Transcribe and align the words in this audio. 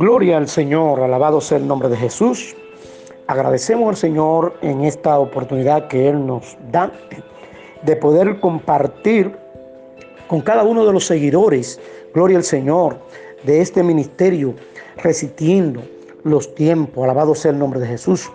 Gloria 0.00 0.38
al 0.38 0.48
Señor, 0.48 1.02
alabado 1.02 1.42
sea 1.42 1.58
el 1.58 1.66
nombre 1.68 1.90
de 1.90 1.96
Jesús. 1.98 2.56
Agradecemos 3.26 3.90
al 3.90 3.96
Señor 3.96 4.54
en 4.62 4.80
esta 4.80 5.18
oportunidad 5.18 5.88
que 5.88 6.08
Él 6.08 6.26
nos 6.26 6.56
da 6.72 6.90
de 7.82 7.96
poder 7.96 8.40
compartir 8.40 9.36
con 10.26 10.40
cada 10.40 10.62
uno 10.62 10.86
de 10.86 10.94
los 10.94 11.04
seguidores, 11.04 11.78
gloria 12.14 12.38
al 12.38 12.44
Señor, 12.44 12.96
de 13.42 13.60
este 13.60 13.82
ministerio, 13.82 14.54
resistiendo 14.96 15.82
los 16.24 16.54
tiempos, 16.54 17.04
alabado 17.04 17.34
sea 17.34 17.50
el 17.50 17.58
nombre 17.58 17.78
de 17.78 17.88
Jesús. 17.88 18.32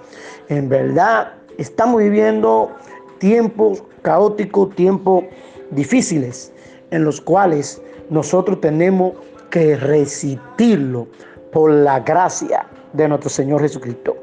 En 0.50 0.70
verdad, 0.70 1.34
estamos 1.58 2.00
viviendo 2.00 2.70
tiempos 3.18 3.84
caóticos, 4.04 4.76
tiempos 4.76 5.24
difíciles, 5.72 6.54
en 6.92 7.04
los 7.04 7.20
cuales 7.20 7.82
nosotros 8.12 8.62
tenemos 8.62 9.14
que 9.50 9.76
resistirlo 9.78 11.08
por 11.56 11.72
la 11.72 12.02
gracia 12.02 12.66
de 12.92 13.08
nuestro 13.08 13.30
Señor 13.30 13.62
Jesucristo. 13.62 14.18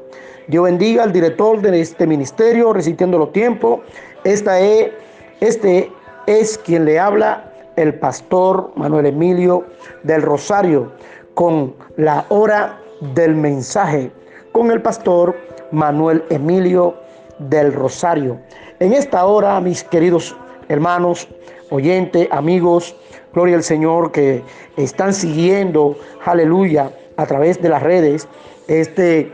Dios 0.47 0.65
bendiga 0.65 1.01
al 1.01 1.11
director 1.11 1.59
de 1.61 1.81
este 1.81 2.05
ministerio, 2.05 2.71
Resistiendo 2.73 3.17
los 3.17 3.31
Tiempos. 3.31 3.79
Esta 4.23 4.59
es, 4.59 4.91
este 5.39 5.91
es 6.27 6.59
quien 6.59 6.85
le 6.85 6.99
habla, 6.99 7.51
el 7.75 7.95
pastor 7.95 8.71
Manuel 8.75 9.07
Emilio 9.07 9.65
del 10.03 10.21
Rosario, 10.21 10.91
con 11.33 11.73
la 11.97 12.23
hora 12.29 12.79
del 13.15 13.33
mensaje, 13.33 14.11
con 14.51 14.69
el 14.69 14.83
pastor 14.83 15.35
Manuel 15.71 16.23
Emilio 16.29 16.93
del 17.39 17.73
Rosario. 17.73 18.37
En 18.79 18.93
esta 18.93 19.25
hora, 19.25 19.59
mis 19.59 19.83
queridos 19.83 20.35
hermanos, 20.69 21.27
oyentes, 21.71 22.27
amigos, 22.29 22.95
gloria 23.33 23.55
al 23.55 23.63
Señor 23.63 24.11
que 24.11 24.43
están 24.77 25.15
siguiendo, 25.15 25.97
aleluya, 26.25 26.91
a 27.17 27.25
través 27.25 27.61
de 27.61 27.69
las 27.69 27.83
redes, 27.83 28.27
este, 28.67 29.31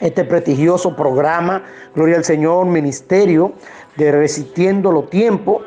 este 0.00 0.24
prestigioso 0.24 0.94
programa, 0.96 1.64
gloria 1.94 2.16
al 2.16 2.24
Señor, 2.24 2.66
ministerio 2.66 3.52
de 3.96 4.12
Resistiendo 4.12 4.92
los 4.92 5.10
Tiempos. 5.10 5.62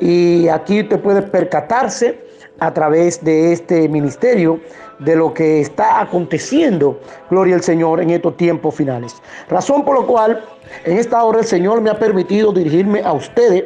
Y 0.00 0.48
aquí 0.48 0.80
usted 0.80 1.00
puede 1.00 1.22
percatarse 1.22 2.18
a 2.58 2.72
través 2.72 3.22
de 3.24 3.52
este 3.52 3.88
ministerio 3.88 4.60
de 4.98 5.16
lo 5.16 5.34
que 5.34 5.60
está 5.60 6.00
aconteciendo, 6.00 7.00
gloria 7.30 7.56
al 7.56 7.62
Señor, 7.62 8.00
en 8.00 8.10
estos 8.10 8.36
tiempos 8.36 8.74
finales. 8.74 9.20
Razón 9.48 9.84
por 9.84 10.00
la 10.00 10.06
cual 10.06 10.44
en 10.84 10.96
esta 10.96 11.22
hora 11.24 11.40
el 11.40 11.44
Señor 11.44 11.80
me 11.80 11.90
ha 11.90 11.98
permitido 11.98 12.52
dirigirme 12.52 13.02
a 13.02 13.12
ustedes 13.12 13.64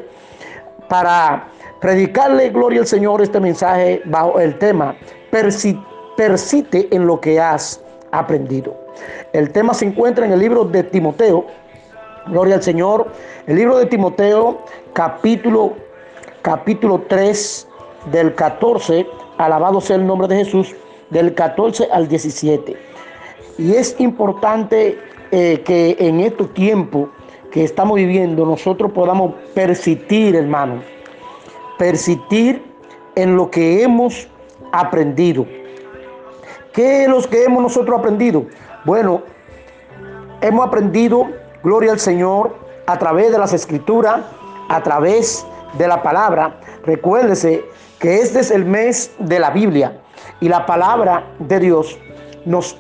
para 0.89 1.49
predicarle, 1.81 2.51
gloria 2.51 2.81
al 2.81 2.87
Señor, 2.87 3.21
este 3.21 3.39
mensaje 3.39 4.01
bajo 4.07 4.41
el 4.41 4.57
tema, 4.59 4.97
persiste 6.17 6.89
en 6.91 7.07
lo 7.07 7.21
que 7.21 7.41
has 7.41 7.81
aprendido. 8.11 8.75
El 9.33 9.51
tema 9.53 9.75
se 9.75 9.87
encuentra 9.87 10.27
en 10.27 10.33
el 10.33 10.41
libro 10.41 10.65
de 10.65 10.83
Timoteo, 10.83 11.47
gloria 12.27 12.57
al 12.57 12.63
Señor, 12.63 13.09
el 13.47 13.57
libro 13.57 13.79
de 13.79 13.87
Timoteo, 13.87 14.59
capítulo, 14.93 15.75
capítulo 16.43 17.03
3, 17.09 17.69
del 18.11 18.35
14, 18.35 19.07
alabado 19.39 19.81
sea 19.81 19.97
el 19.97 20.07
nombre 20.07 20.29
de 20.29 20.37
Jesús, 20.45 20.75
del 21.11 21.35
14 21.35 21.89
al 21.93 22.09
17. 22.09 22.77
Y 23.59 23.75
es 23.75 23.97
importante 23.99 24.99
eh, 25.31 25.63
que 25.65 25.97
en 25.99 26.21
estos 26.21 26.53
tiempos 26.55 27.09
que 27.51 27.65
estamos 27.65 27.97
viviendo 27.97 28.45
nosotros 28.45 28.93
podamos 28.93 29.35
persistir, 29.55 30.37
hermano, 30.37 30.83
persistir 31.79 32.63
en 33.15 33.37
lo 33.37 33.51
que 33.51 33.83
hemos 33.83 34.29
aprendido. 34.73 35.47
¿Qué 36.77 37.05
es 37.05 37.09
lo 37.09 37.23
que 37.23 37.45
hemos 37.45 37.63
nosotros 37.63 37.99
aprendido? 37.99 38.45
Bueno, 38.85 39.23
hemos 40.43 40.67
aprendido, 40.67 41.27
gloria 41.63 41.93
al 41.93 41.99
Señor, 41.99 42.55
a 42.87 42.99
través 42.99 43.33
de 43.33 43.39
las 43.39 43.55
escrituras, 43.55 44.21
a 44.69 44.83
través 44.83 45.47
de 45.79 45.89
la 45.89 46.03
palabra. 46.03 46.61
Recuérdese 46.85 47.65
que 47.99 48.17
este 48.19 48.41
es 48.41 48.51
el 48.51 48.67
mes 48.67 49.11
de 49.19 49.39
la 49.39 49.49
Biblia 49.49 50.03
y 50.41 50.51
la 50.51 50.67
palabra 50.67 51.25
de 51.39 51.61
Dios 51.61 51.99
nos 52.45 52.77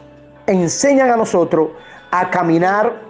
enseña 0.46 1.10
a 1.14 1.16
nosotros 1.16 1.70
a 2.10 2.28
caminar 2.28 3.00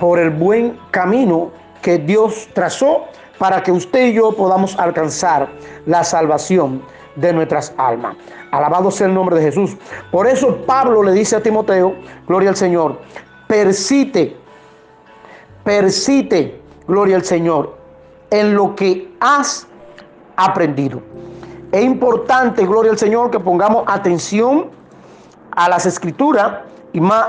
por 0.00 0.18
el 0.18 0.30
buen 0.30 0.78
camino 0.92 1.50
que 1.82 1.98
Dios 1.98 2.48
trazó 2.54 3.04
para 3.36 3.62
que 3.62 3.70
usted 3.70 4.06
y 4.06 4.14
yo 4.14 4.32
podamos 4.34 4.78
alcanzar 4.78 5.50
la 5.84 6.02
salvación 6.04 6.80
de 7.16 7.32
nuestras 7.32 7.74
almas. 7.76 8.16
Alabado 8.50 8.90
sea 8.90 9.06
el 9.06 9.14
nombre 9.14 9.36
de 9.36 9.42
Jesús. 9.42 9.76
Por 10.10 10.26
eso 10.26 10.58
Pablo 10.66 11.02
le 11.02 11.12
dice 11.12 11.36
a 11.36 11.42
Timoteo, 11.42 11.94
gloria 12.26 12.50
al 12.50 12.56
Señor, 12.56 13.00
persiste, 13.46 14.36
persiste, 15.64 16.60
gloria 16.86 17.16
al 17.16 17.24
Señor, 17.24 17.76
en 18.30 18.54
lo 18.54 18.74
que 18.74 19.12
has 19.20 19.66
aprendido. 20.36 21.00
Es 21.70 21.84
importante, 21.84 22.66
gloria 22.66 22.92
al 22.92 22.98
Señor, 22.98 23.30
que 23.30 23.40
pongamos 23.40 23.84
atención 23.86 24.70
a 25.52 25.68
las 25.68 25.86
escrituras 25.86 26.60
y 26.92 27.00
más 27.00 27.26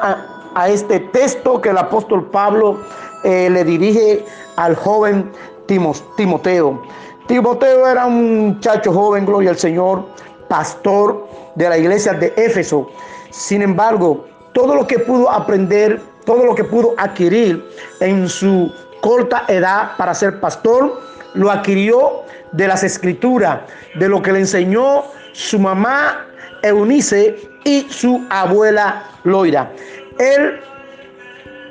a, 0.56 0.70
este 0.70 1.00
texto 1.00 1.60
que 1.62 1.70
el 1.70 1.78
apóstol 1.78 2.30
Pablo 2.30 2.80
eh, 3.24 3.50
le 3.50 3.64
dirige 3.64 4.24
al 4.56 4.76
joven 4.76 5.32
Timoteo. 5.66 6.82
Timoteo 7.28 7.88
era 7.88 8.06
un 8.06 8.48
muchacho 8.48 8.92
joven, 8.92 9.26
gloria 9.26 9.52
al 9.52 9.58
Señor, 9.58 10.06
pastor 10.50 11.28
de 11.56 11.70
la 11.70 11.78
iglesia 11.78 12.14
de 12.14 12.34
Éfeso. 12.36 12.90
Sin 13.32 13.62
embargo, 13.62 14.26
todo 14.54 14.76
lo 14.76 14.86
que 14.86 15.00
pudo 15.00 15.32
aprender, 15.32 16.02
todo 16.26 16.46
lo 16.46 16.54
que 16.54 16.64
pudo 16.64 16.94
adquirir 16.98 17.64
en 18.02 18.28
su 18.28 18.72
corta 19.02 19.46
edad 19.48 19.92
para 19.98 20.14
ser 20.14 20.40
pastor, 20.40 21.02
lo 21.34 21.50
adquirió 21.50 22.24
de 22.52 22.68
las 22.68 22.84
escrituras, 22.84 23.62
de 23.96 24.08
lo 24.08 24.22
que 24.22 24.32
le 24.32 24.40
enseñó 24.40 25.06
su 25.32 25.60
mamá 25.60 26.28
Eunice 26.62 27.36
y 27.64 27.88
su 27.90 28.26
abuela 28.30 29.04
Loira. 29.24 29.72
Él 30.20 30.60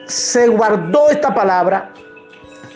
se 0.07 0.49
guardó 0.49 1.09
esta 1.11 1.35
palabra, 1.35 1.93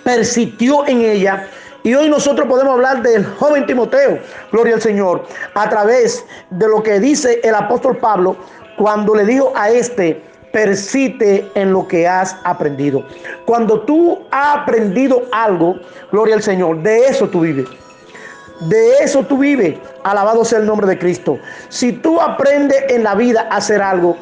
persistió 0.04 0.86
en 0.86 1.00
ella 1.00 1.48
y 1.86 1.94
hoy 1.94 2.08
nosotros 2.08 2.48
podemos 2.48 2.72
hablar 2.72 3.00
del 3.00 3.24
joven 3.24 3.64
Timoteo, 3.64 4.18
gloria 4.50 4.74
al 4.74 4.82
Señor, 4.82 5.24
a 5.54 5.68
través 5.68 6.24
de 6.50 6.66
lo 6.66 6.82
que 6.82 6.98
dice 6.98 7.40
el 7.44 7.54
apóstol 7.54 7.98
Pablo 7.98 8.36
cuando 8.76 9.14
le 9.14 9.24
dijo 9.24 9.52
a 9.54 9.70
este, 9.70 10.20
persiste 10.52 11.48
en 11.54 11.72
lo 11.72 11.86
que 11.86 12.08
has 12.08 12.36
aprendido. 12.42 13.06
Cuando 13.44 13.82
tú 13.82 14.18
has 14.32 14.56
aprendido 14.56 15.22
algo, 15.30 15.76
gloria 16.10 16.34
al 16.34 16.42
Señor, 16.42 16.82
de 16.82 17.06
eso 17.06 17.28
tú 17.28 17.42
vives. 17.42 17.68
De 18.62 18.96
eso 18.98 19.22
tú 19.22 19.38
vives. 19.38 19.78
Alabado 20.02 20.44
sea 20.44 20.58
el 20.58 20.66
nombre 20.66 20.88
de 20.88 20.98
Cristo. 20.98 21.38
Si 21.68 21.92
tú 21.92 22.20
aprendes 22.20 22.82
en 22.88 23.04
la 23.04 23.14
vida 23.14 23.46
a 23.48 23.58
hacer 23.58 23.80
algo, 23.80 24.16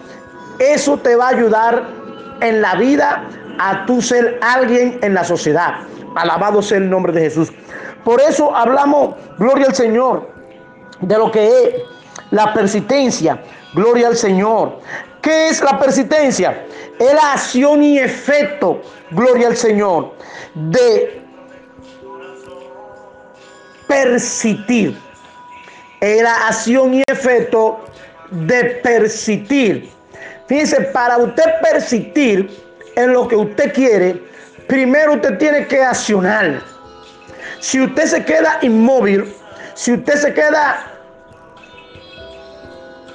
eso 0.58 0.98
te 0.98 1.16
va 1.16 1.28
a 1.28 1.30
ayudar 1.30 1.82
en 2.42 2.60
la 2.60 2.74
vida 2.74 3.24
a 3.58 3.86
tú 3.86 4.03
ser 4.03 4.38
alguien 4.42 4.98
en 5.00 5.14
la 5.14 5.24
sociedad. 5.24 5.76
Alabado 6.14 6.62
sea 6.62 6.78
el 6.78 6.88
nombre 6.88 7.12
de 7.12 7.22
Jesús. 7.22 7.52
Por 8.04 8.20
eso 8.20 8.54
hablamos, 8.54 9.14
gloria 9.38 9.66
al 9.66 9.75
Señor, 9.75 10.28
de 11.00 11.19
lo 11.19 11.30
que 11.30 11.47
es 11.47 11.75
la 12.30 12.52
persistencia. 12.52 13.42
Gloria 13.75 14.08
al 14.08 14.16
Señor. 14.16 14.78
¿Qué 15.20 15.48
es 15.48 15.62
la 15.62 15.78
persistencia? 15.78 16.66
Es 16.98 17.14
la 17.14 17.32
acción 17.32 17.82
y 17.82 17.98
efecto, 17.98 18.82
gloria 19.10 19.48
al 19.48 19.56
Señor, 19.56 20.12
de 20.54 21.22
persistir. 23.88 24.97
Es 26.00 26.22
la 26.22 26.48
acción 26.48 26.94
y 26.94 27.03
efecto 27.10 27.80
de 28.30 28.65
persistir. 28.83 29.91
Fíjense, 30.47 30.80
para 30.83 31.16
usted 31.18 31.44
persistir 31.62 32.64
en 32.96 33.12
lo 33.12 33.28
que 33.28 33.36
usted 33.36 33.72
quiere, 33.72 34.22
primero 34.66 35.14
usted 35.14 35.38
tiene 35.38 35.66
que 35.66 35.82
accionar. 35.82 36.60
Si 37.60 37.80
usted 37.80 38.04
se 38.04 38.24
queda 38.24 38.58
inmóvil, 38.62 39.32
si 39.74 39.92
usted 39.92 40.14
se 40.14 40.34
queda 40.34 40.84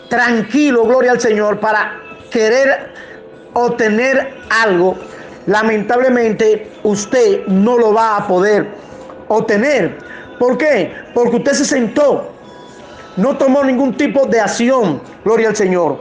tranquilo, 0.10 0.84
gloria 0.86 1.12
al 1.12 1.20
Señor, 1.20 1.60
para 1.60 2.02
querer 2.32 2.94
obtener 3.54 4.36
algo, 4.50 4.98
lamentablemente 5.46 6.72
usted 6.84 7.46
no 7.48 7.78
lo 7.78 7.94
va 7.94 8.18
a 8.18 8.28
poder 8.28 8.68
obtener. 9.28 9.98
¿Por 10.40 10.58
qué? 10.58 10.94
Porque 11.14 11.38
usted 11.38 11.54
se 11.54 11.66
sentó, 11.66 12.32
no 13.18 13.38
tomó 13.38 13.64
ningún 13.64 13.96
tipo 13.96 14.26
de 14.26 14.40
acción, 14.40 15.02
gloria 15.24 15.50
al 15.50 15.56
Señor. 15.56 16.00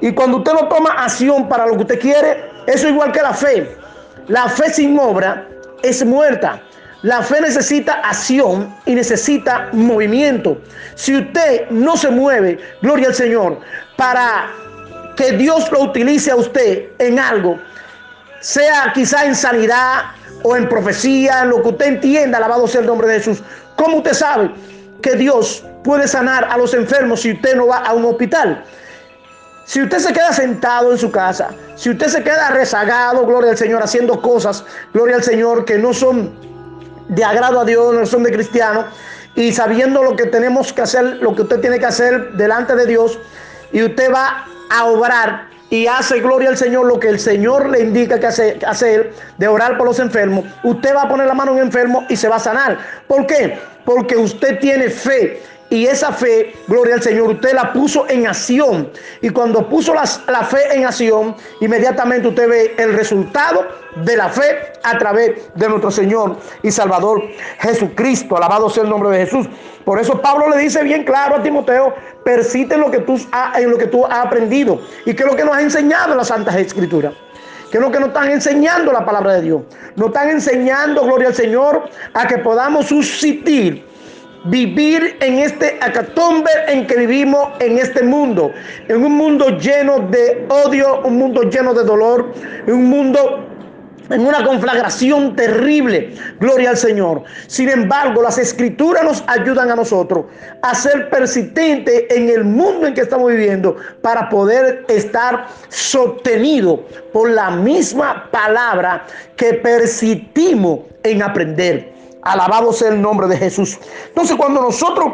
Y 0.00 0.12
cuando 0.12 0.38
usted 0.38 0.52
no 0.52 0.68
toma 0.68 0.90
acción 0.92 1.48
para 1.48 1.66
lo 1.66 1.76
que 1.76 1.82
usted 1.82 2.00
quiere, 2.00 2.53
eso 2.66 2.86
es 2.86 2.92
igual 2.92 3.12
que 3.12 3.20
la 3.20 3.34
fe. 3.34 3.76
La 4.28 4.48
fe 4.48 4.70
sin 4.70 4.98
obra 4.98 5.46
es 5.82 6.04
muerta. 6.04 6.62
La 7.02 7.22
fe 7.22 7.40
necesita 7.42 7.94
acción 7.94 8.74
y 8.86 8.94
necesita 8.94 9.68
movimiento. 9.72 10.58
Si 10.94 11.14
usted 11.14 11.68
no 11.68 11.98
se 11.98 12.08
mueve, 12.08 12.58
gloria 12.80 13.08
al 13.08 13.14
Señor, 13.14 13.60
para 13.96 14.50
que 15.14 15.32
Dios 15.32 15.70
lo 15.70 15.82
utilice 15.82 16.30
a 16.30 16.36
usted 16.36 16.88
en 16.98 17.18
algo, 17.18 17.58
sea 18.40 18.90
quizá 18.94 19.26
en 19.26 19.34
sanidad 19.34 20.04
o 20.42 20.56
en 20.56 20.66
profecía, 20.68 21.44
lo 21.44 21.62
que 21.62 21.68
usted 21.68 21.86
entienda, 21.86 22.38
alabado 22.38 22.66
sea 22.66 22.80
el 22.80 22.86
nombre 22.86 23.08
de 23.08 23.18
Jesús. 23.18 23.42
¿Cómo 23.76 23.98
usted 23.98 24.14
sabe 24.14 24.50
que 25.02 25.14
Dios 25.16 25.62
puede 25.82 26.08
sanar 26.08 26.44
a 26.50 26.56
los 26.56 26.72
enfermos 26.72 27.20
si 27.20 27.32
usted 27.32 27.54
no 27.56 27.66
va 27.66 27.78
a 27.78 27.92
un 27.92 28.06
hospital? 28.06 28.64
Si 29.64 29.80
usted 29.80 29.98
se 29.98 30.12
queda 30.12 30.32
sentado 30.32 30.92
en 30.92 30.98
su 30.98 31.10
casa, 31.10 31.50
si 31.74 31.90
usted 31.90 32.08
se 32.08 32.22
queda 32.22 32.50
rezagado, 32.50 33.26
gloria 33.26 33.52
al 33.52 33.58
Señor, 33.58 33.82
haciendo 33.82 34.20
cosas, 34.20 34.64
gloria 34.92 35.16
al 35.16 35.22
Señor, 35.22 35.64
que 35.64 35.78
no 35.78 35.94
son 35.94 36.32
de 37.08 37.24
agrado 37.24 37.60
a 37.60 37.64
Dios, 37.64 37.94
no 37.94 38.04
son 38.04 38.22
de 38.24 38.32
cristiano, 38.32 38.84
y 39.34 39.52
sabiendo 39.52 40.02
lo 40.02 40.16
que 40.16 40.26
tenemos 40.26 40.72
que 40.72 40.82
hacer, 40.82 41.04
lo 41.20 41.34
que 41.34 41.42
usted 41.42 41.60
tiene 41.60 41.78
que 41.78 41.86
hacer 41.86 42.32
delante 42.32 42.74
de 42.74 42.86
Dios, 42.86 43.18
y 43.72 43.82
usted 43.82 44.12
va 44.12 44.44
a 44.70 44.84
obrar 44.84 45.54
y 45.70 45.86
hace 45.86 46.20
gloria 46.20 46.50
al 46.50 46.56
Señor 46.56 46.86
lo 46.86 47.00
que 47.00 47.08
el 47.08 47.18
Señor 47.18 47.68
le 47.68 47.80
indica 47.80 48.20
que 48.20 48.26
hacer, 48.26 49.12
de 49.38 49.48
orar 49.48 49.76
por 49.76 49.86
los 49.86 49.98
enfermos, 49.98 50.44
usted 50.62 50.94
va 50.94 51.02
a 51.02 51.08
poner 51.08 51.26
la 51.26 51.34
mano 51.34 51.52
en 51.52 51.58
un 51.58 51.64
enfermo 51.64 52.06
y 52.08 52.16
se 52.16 52.28
va 52.28 52.36
a 52.36 52.40
sanar. 52.40 52.78
¿Por 53.08 53.26
qué? 53.26 53.58
Porque 53.84 54.16
usted 54.16 54.60
tiene 54.60 54.88
fe 54.88 55.42
y 55.74 55.88
esa 55.88 56.12
fe, 56.12 56.54
gloria 56.68 56.94
al 56.94 57.02
Señor, 57.02 57.30
usted 57.30 57.52
la 57.52 57.72
puso 57.72 58.08
en 58.08 58.28
acción. 58.28 58.90
Y 59.20 59.30
cuando 59.30 59.68
puso 59.68 59.92
la, 59.92 60.06
fe 60.06 60.72
en 60.72 60.86
acción, 60.86 61.34
inmediatamente 61.60 62.28
usted 62.28 62.48
ve 62.48 62.74
el 62.78 62.92
resultado 62.94 63.66
de 63.96 64.16
la 64.16 64.28
fe 64.28 64.44
a 64.84 64.96
través 64.98 65.52
de 65.56 65.68
nuestro 65.68 65.90
Señor 65.90 66.36
y 66.62 66.70
Salvador 66.70 67.24
Jesucristo. 67.58 68.36
Alabado 68.36 68.70
sea 68.70 68.84
el 68.84 68.88
nombre 68.88 69.10
de 69.10 69.26
Jesús. 69.26 69.48
Por 69.84 69.98
eso 69.98 70.22
Pablo 70.22 70.48
le 70.48 70.58
dice 70.58 70.80
bien 70.84 71.02
claro 71.02 71.34
a 71.34 71.42
Timoteo, 71.42 71.92
persiste 72.24 72.76
en 72.76 72.80
lo 72.80 72.92
que 72.92 73.00
tú, 73.00 73.20
en 73.56 73.68
lo 73.68 73.76
que 73.76 73.88
tú 73.88 74.06
has 74.06 74.26
aprendido. 74.26 74.80
Y 75.04 75.12
que 75.12 75.24
es 75.24 75.28
lo 75.28 75.34
que 75.34 75.44
nos 75.44 75.56
ha 75.56 75.60
enseñado 75.60 76.14
la 76.14 76.24
Santa 76.24 76.56
Escritura 76.56 77.12
que 77.72 77.78
es 77.78 77.82
lo 77.82 77.90
que 77.90 77.98
nos 77.98 78.10
están 78.10 78.30
enseñando 78.30 78.92
la 78.92 79.04
palabra 79.04 79.32
de 79.32 79.42
Dios. 79.42 79.62
Nos 79.96 80.08
están 80.08 80.30
enseñando, 80.30 81.02
gloria 81.02 81.26
al 81.26 81.34
Señor, 81.34 81.90
a 82.12 82.24
que 82.28 82.38
podamos 82.38 82.86
subsistir 82.86 83.84
vivir 84.44 85.16
en 85.20 85.38
este 85.38 85.78
acatombe 85.80 86.50
en 86.68 86.86
que 86.86 86.96
vivimos 86.96 87.48
en 87.60 87.78
este 87.78 88.02
mundo, 88.02 88.52
en 88.88 89.04
un 89.04 89.12
mundo 89.12 89.58
lleno 89.58 90.00
de 90.00 90.46
odio, 90.48 91.00
un 91.04 91.16
mundo 91.16 91.42
lleno 91.42 91.74
de 91.74 91.84
dolor, 91.84 92.32
un 92.66 92.84
mundo 92.84 93.48
en 94.10 94.20
una 94.20 94.44
conflagración 94.44 95.34
terrible. 95.34 96.14
Gloria 96.38 96.70
al 96.70 96.76
Señor. 96.76 97.22
Sin 97.46 97.70
embargo, 97.70 98.22
las 98.22 98.38
escrituras 98.38 99.02
nos 99.02 99.24
ayudan 99.26 99.70
a 99.70 99.76
nosotros 99.76 100.26
a 100.62 100.74
ser 100.74 101.08
persistentes 101.08 102.04
en 102.10 102.28
el 102.28 102.44
mundo 102.44 102.86
en 102.86 102.94
que 102.94 103.00
estamos 103.00 103.30
viviendo 103.30 103.76
para 104.02 104.28
poder 104.28 104.84
estar 104.88 105.46
sostenidos 105.68 106.80
por 107.12 107.30
la 107.30 107.50
misma 107.50 108.30
palabra 108.30 109.06
que 109.36 109.54
persistimos 109.54 110.80
en 111.02 111.22
aprender. 111.22 111.93
Alabado 112.24 112.72
sea 112.72 112.88
el 112.88 113.00
nombre 113.00 113.26
de 113.26 113.36
Jesús. 113.36 113.78
Entonces 114.08 114.36
cuando 114.36 114.62
nosotros 114.62 115.12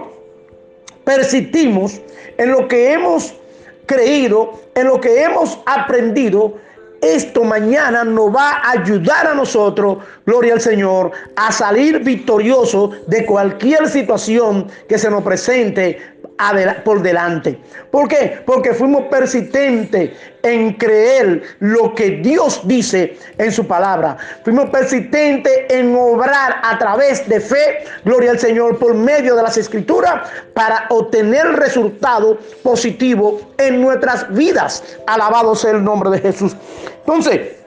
persistimos 1.04 2.00
en 2.38 2.52
lo 2.52 2.68
que 2.68 2.92
hemos 2.92 3.34
creído, 3.86 4.60
en 4.74 4.86
lo 4.86 5.00
que 5.00 5.22
hemos 5.22 5.58
aprendido, 5.66 6.54
esto 7.00 7.44
mañana 7.44 8.04
nos 8.04 8.34
va 8.34 8.50
a 8.50 8.72
ayudar 8.72 9.26
a 9.26 9.34
nosotros, 9.34 9.98
gloria 10.26 10.54
al 10.54 10.60
Señor, 10.60 11.12
a 11.34 11.50
salir 11.50 12.00
victorioso 12.00 12.90
de 13.06 13.24
cualquier 13.24 13.88
situación 13.88 14.68
que 14.88 14.98
se 14.98 15.10
nos 15.10 15.22
presente 15.22 15.98
por 16.84 17.02
delante. 17.02 17.58
¿Por 17.90 18.08
qué? 18.08 18.42
Porque 18.46 18.72
fuimos 18.72 19.04
persistentes 19.04 20.10
en 20.42 20.72
creer 20.75 21.42
lo 21.58 21.94
que 21.94 22.10
Dios 22.22 22.62
dice 22.64 23.19
en 23.37 23.52
su 23.52 23.66
palabra. 23.66 24.16
Fuimos 24.44 24.70
persistentes 24.70 25.52
en 25.69 25.94
obrar 25.94 26.60
a 26.62 26.78
través 26.78 27.28
de 27.28 27.40
fe, 27.40 27.84
gloria 28.04 28.31
al 28.31 28.38
Señor, 28.38 28.78
por 28.78 28.94
medio 28.94 29.37
de 29.37 29.42
las 29.42 29.56
escrituras, 29.58 30.28
para 30.54 30.87
obtener 30.88 31.46
resultados 31.56 32.38
positivos 32.62 33.42
en 33.58 33.81
nuestras 33.81 34.32
vidas. 34.32 34.82
Alabado 35.06 35.54
sea 35.54 35.72
el 35.72 35.84
nombre 35.84 36.10
de 36.10 36.20
Jesús. 36.20 36.56
Entonces, 37.00 37.59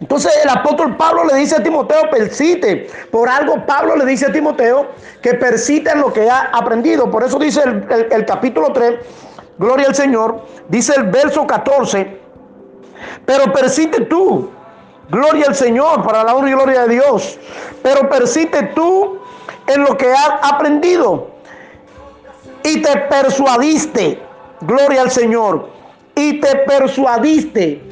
entonces 0.00 0.32
el 0.42 0.48
apóstol 0.48 0.96
Pablo 0.96 1.24
le 1.24 1.34
dice 1.38 1.56
a 1.56 1.62
Timoteo, 1.62 2.08
persiste. 2.10 2.88
Por 3.10 3.28
algo 3.28 3.64
Pablo 3.66 3.96
le 3.96 4.04
dice 4.04 4.26
a 4.26 4.32
Timoteo 4.32 4.88
que 5.22 5.34
persiste 5.34 5.90
en 5.90 6.00
lo 6.00 6.12
que 6.12 6.28
ha 6.28 6.50
aprendido. 6.52 7.10
Por 7.10 7.24
eso 7.24 7.38
dice 7.38 7.62
el, 7.62 8.24
capítulo 8.24 8.72
3, 8.72 8.94
gloria 9.58 9.88
al 9.88 9.94
Señor, 9.94 10.44
dice 10.68 10.94
el 10.96 11.04
verso 11.04 11.46
14, 11.46 12.20
pero 13.26 13.52
persiste 13.52 14.02
tú, 14.02 14.50
gloria 15.10 15.46
al 15.48 15.54
Señor, 15.54 16.04
para 16.04 16.22
la 16.24 16.34
honra 16.34 16.50
y 16.50 16.52
gloria 16.52 16.86
de 16.86 16.94
Dios, 16.94 17.38
pero 17.82 18.08
persiste 18.08 18.62
tú 18.74 19.18
en 19.66 19.82
lo 19.82 19.96
que 19.96 20.10
has 20.12 20.32
aprendido 20.42 21.30
y 22.62 22.82
te 22.82 22.96
persuadiste, 23.10 24.22
gloria 24.60 25.02
al 25.02 25.10
Señor, 25.10 25.68
y 26.14 26.40
te 26.40 26.56
persuadiste 26.56 27.82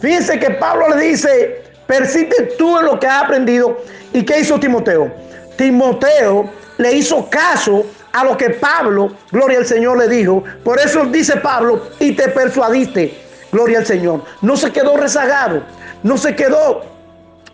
Fíjense 0.00 0.38
que 0.38 0.50
Pablo 0.50 0.88
le 0.90 1.04
dice, 1.06 1.62
persiste 1.86 2.54
tú 2.58 2.78
en 2.78 2.86
lo 2.86 2.98
que 2.98 3.06
has 3.06 3.24
aprendido. 3.24 3.78
¿Y 4.12 4.24
qué 4.24 4.40
hizo 4.40 4.58
Timoteo? 4.58 5.12
Timoteo 5.56 6.50
le 6.78 6.92
hizo 6.92 7.28
caso 7.30 7.84
a 8.12 8.24
lo 8.24 8.36
que 8.36 8.50
Pablo, 8.50 9.10
gloria 9.30 9.58
al 9.58 9.66
Señor, 9.66 9.98
le 9.98 10.08
dijo. 10.08 10.42
Por 10.64 10.78
eso 10.78 11.04
dice 11.06 11.36
Pablo, 11.36 11.88
y 11.98 12.12
te 12.12 12.28
persuadiste, 12.28 13.14
gloria 13.52 13.78
al 13.78 13.86
Señor. 13.86 14.22
No 14.42 14.56
se 14.56 14.70
quedó 14.72 14.96
rezagado, 14.96 15.62
no 16.02 16.16
se 16.16 16.34
quedó 16.34 16.82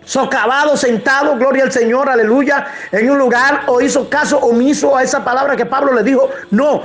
socavado, 0.04 0.76
sentado, 0.76 1.36
gloria 1.36 1.64
al 1.64 1.72
Señor, 1.72 2.08
aleluya, 2.08 2.66
en 2.90 3.10
un 3.10 3.18
lugar 3.18 3.62
o 3.66 3.80
hizo 3.80 4.08
caso 4.08 4.38
omiso 4.38 4.96
a 4.96 5.02
esa 5.02 5.24
palabra 5.24 5.56
que 5.56 5.66
Pablo 5.66 5.92
le 5.92 6.02
dijo. 6.02 6.28
No, 6.50 6.82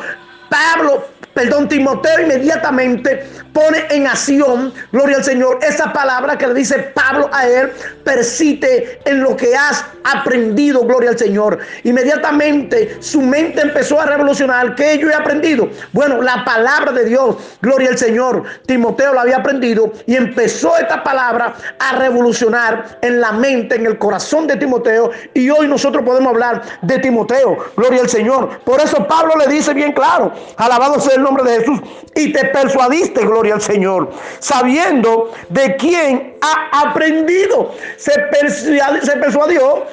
Pablo 0.50 1.06
perdón, 1.38 1.68
Timoteo 1.68 2.19
inmediatamente 2.19 3.24
pone 3.54 3.86
en 3.92 4.07
acción, 4.07 4.74
gloria 4.92 5.18
al 5.18 5.24
Señor, 5.24 5.60
esa 5.62 5.94
palabra 5.94 6.36
que 6.36 6.48
le 6.48 6.56
dice 6.56 6.80
Pablo 6.95 7.30
a 7.31 7.48
él, 7.48 7.72
persiste 8.04 9.00
en 9.06 9.22
lo 9.22 9.36
que 9.36 9.56
has 9.56 9.86
aprendido, 10.04 10.84
gloria 10.86 11.12
al 11.12 11.18
Señor. 11.19 11.60
Inmediatamente 11.84 12.98
su 13.01 13.22
mente 13.22 13.62
empezó 13.62 14.01
a 14.01 14.07
revolucionar. 14.07 14.73
¿Qué 14.73 14.97
yo 14.97 15.09
he 15.09 15.14
aprendido? 15.14 15.69
Bueno, 15.92 16.23
la 16.23 16.44
palabra 16.44 16.92
de 16.92 17.06
Dios, 17.06 17.35
gloria 17.61 17.90
al 17.90 17.97
Señor. 18.00 18.44
Timoteo 18.66 19.14
la 19.14 19.21
había 19.21 19.38
aprendido 19.38 19.92
y 20.07 20.16
empezó 20.16 20.76
esta 20.78 21.04
palabra 21.04 21.54
a 21.80 21.97
revolucionar 21.97 22.97
en 23.02 23.21
la 23.21 23.31
mente, 23.31 23.76
en 23.76 23.85
el 23.85 24.00
corazón 24.00 24.47
de 24.47 24.56
Timoteo. 24.56 25.11
Y 25.35 25.52
hoy 25.52 25.68
nosotros 25.68 26.04
podemos 26.04 26.33
hablar 26.33 26.64
de 26.81 26.97
Timoteo, 26.97 27.57
gloria 27.76 28.02
al 28.02 28.09
Señor. 28.09 28.59
Por 28.59 28.80
eso 28.81 29.07
Pablo 29.07 29.33
le 29.38 29.54
dice 29.54 29.73
bien 29.76 29.94
claro, 29.94 30.31
alabado 30.57 31.00
sea 31.00 31.16
el 31.16 31.27
nombre 31.28 31.44
de 31.50 31.60
Jesús, 31.60 31.80
y 32.16 32.31
te 32.31 32.46
persuadiste, 32.46 33.22
gloria 33.22 33.56
al 33.56 33.62
Señor, 33.62 34.12
sabiendo 34.40 35.31
de 35.50 35.76
quién 35.76 36.36
ha 36.42 36.90
aprendido. 36.90 37.74
Se, 37.98 38.12
persuadió, 38.31 39.02
se 39.02 39.18
persuadió 39.18 39.86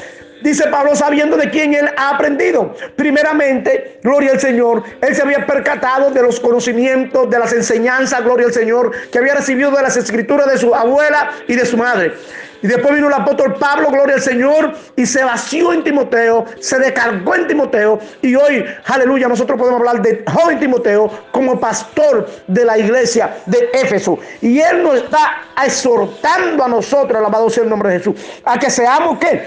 dice 0.45 0.67
Pablo, 0.69 0.95
sabiendo 0.95 1.37
de 1.37 1.51
quién 1.51 1.75
él 1.75 1.89
ha 1.97 2.11
aprendido. 2.11 2.75
Primeramente, 2.97 3.99
gloria 4.03 4.33
al 4.33 4.41
Señor, 4.41 4.83
él 5.01 5.17
se 5.17 5.23
había 5.23 5.47
percatado 5.47 6.11
de 6.11 6.23
los 6.23 6.39
conocimientos, 6.39 7.31
de 7.31 7.39
las 7.39 7.53
enseñanzas, 7.53 8.23
gloria 8.23 8.47
al 8.47 8.53
Señor, 8.53 8.93
que 9.11 9.19
había 9.19 9.35
recibido 9.35 9.71
de 9.71 9.83
las 9.83 9.97
escrituras 9.97 10.47
de 10.47 10.59
su 10.59 10.75
abuela 10.75 11.31
y 11.49 11.55
de 11.55 11.65
su 11.65 11.79
madre. 11.79 12.13
Y 12.65 12.67
después 12.67 12.95
vino 12.95 13.09
el 13.09 13.13
apóstol 13.13 13.57
Pablo, 13.61 13.91
gloria 13.91 14.15
al 14.15 14.23
Señor, 14.23 14.73
y 14.97 15.05
se 15.05 15.23
vació 15.23 15.75
en 15.75 15.85
Timoteo, 15.85 16.47
se 16.61 16.79
descargó 16.79 17.35
en 17.35 17.47
Timoteo. 17.47 17.99
Y 18.23 18.35
hoy, 18.35 18.65
aleluya, 18.87 19.29
nosotros 19.29 19.59
podemos 19.59 19.81
hablar 19.81 20.01
de 20.01 20.25
joven 20.33 20.59
Timoteo 20.59 21.11
como 21.31 21.61
pastor 21.61 22.27
de 22.47 22.65
la 22.65 22.79
iglesia 22.79 23.37
de 23.45 23.69
Éfeso. 23.75 24.19
Y 24.41 24.61
él 24.61 24.83
nos 24.83 24.95
está 24.95 25.43
exhortando 25.63 26.65
a 26.65 26.69
nosotros, 26.69 27.19
alabado 27.19 27.51
sea 27.51 27.65
el 27.65 27.69
nombre 27.69 27.91
de 27.91 27.99
Jesús, 27.99 28.15
a 28.47 28.59
que 28.59 28.71
seamos 28.71 29.19
qué? 29.19 29.45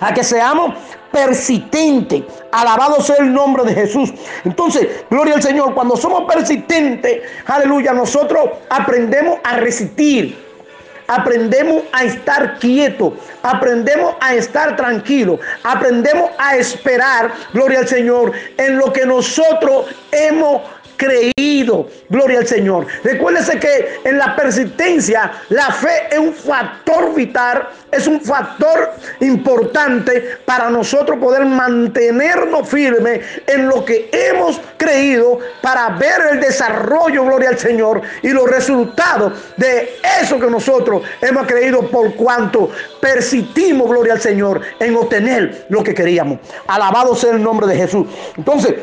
A 0.00 0.14
que 0.14 0.24
seamos 0.24 0.76
persistentes. 1.12 2.22
Alabado 2.52 3.02
sea 3.02 3.16
el 3.18 3.34
nombre 3.34 3.64
de 3.64 3.74
Jesús. 3.74 4.14
Entonces, 4.46 4.88
gloria 5.10 5.34
al 5.34 5.42
Señor. 5.42 5.74
Cuando 5.74 5.94
somos 5.94 6.22
persistentes, 6.24 7.20
aleluya, 7.44 7.92
nosotros 7.92 8.48
aprendemos 8.70 9.40
a 9.44 9.58
resistir 9.58 10.53
aprendemos 11.06 11.84
a 11.92 12.04
estar 12.04 12.58
quietos, 12.58 13.14
aprendemos 13.42 14.14
a 14.20 14.34
estar 14.34 14.76
tranquilos, 14.76 15.40
aprendemos 15.62 16.30
a 16.38 16.56
esperar, 16.56 17.32
gloria 17.52 17.80
al 17.80 17.88
Señor, 17.88 18.32
en 18.56 18.78
lo 18.78 18.92
que 18.92 19.06
nosotros 19.06 19.86
hemos 20.12 20.62
creído. 20.96 21.88
Gloria 22.08 22.38
al 22.38 22.46
Señor. 22.46 22.86
Recuérdese 23.02 23.58
que 23.58 24.00
en 24.04 24.18
la 24.18 24.36
persistencia 24.36 25.30
la 25.50 25.70
fe 25.70 26.08
es 26.10 26.18
un 26.18 26.32
factor 26.32 27.14
vital, 27.14 27.68
es 27.90 28.06
un 28.06 28.20
factor 28.20 28.92
importante 29.20 30.38
para 30.44 30.70
nosotros 30.70 31.18
poder 31.18 31.44
mantenernos 31.44 32.68
firmes 32.68 33.20
en 33.46 33.68
lo 33.68 33.84
que 33.84 34.08
hemos 34.12 34.60
creído 34.76 35.38
para 35.62 35.90
ver 35.90 36.32
el 36.32 36.40
desarrollo, 36.40 37.24
gloria 37.24 37.50
al 37.50 37.58
Señor, 37.58 38.02
y 38.22 38.28
los 38.28 38.50
resultados 38.50 39.32
de 39.56 39.96
eso 40.20 40.38
que 40.38 40.50
nosotros 40.50 41.02
hemos 41.20 41.46
creído 41.46 41.88
por 41.88 42.14
cuanto 42.14 42.70
persistimos, 43.00 43.88
gloria 43.88 44.14
al 44.14 44.20
Señor, 44.20 44.60
en 44.80 44.96
obtener 44.96 45.66
lo 45.68 45.82
que 45.82 45.94
queríamos. 45.94 46.38
Alabado 46.66 47.14
sea 47.14 47.32
el 47.32 47.42
nombre 47.42 47.66
de 47.66 47.76
Jesús. 47.76 48.06
Entonces, 48.36 48.74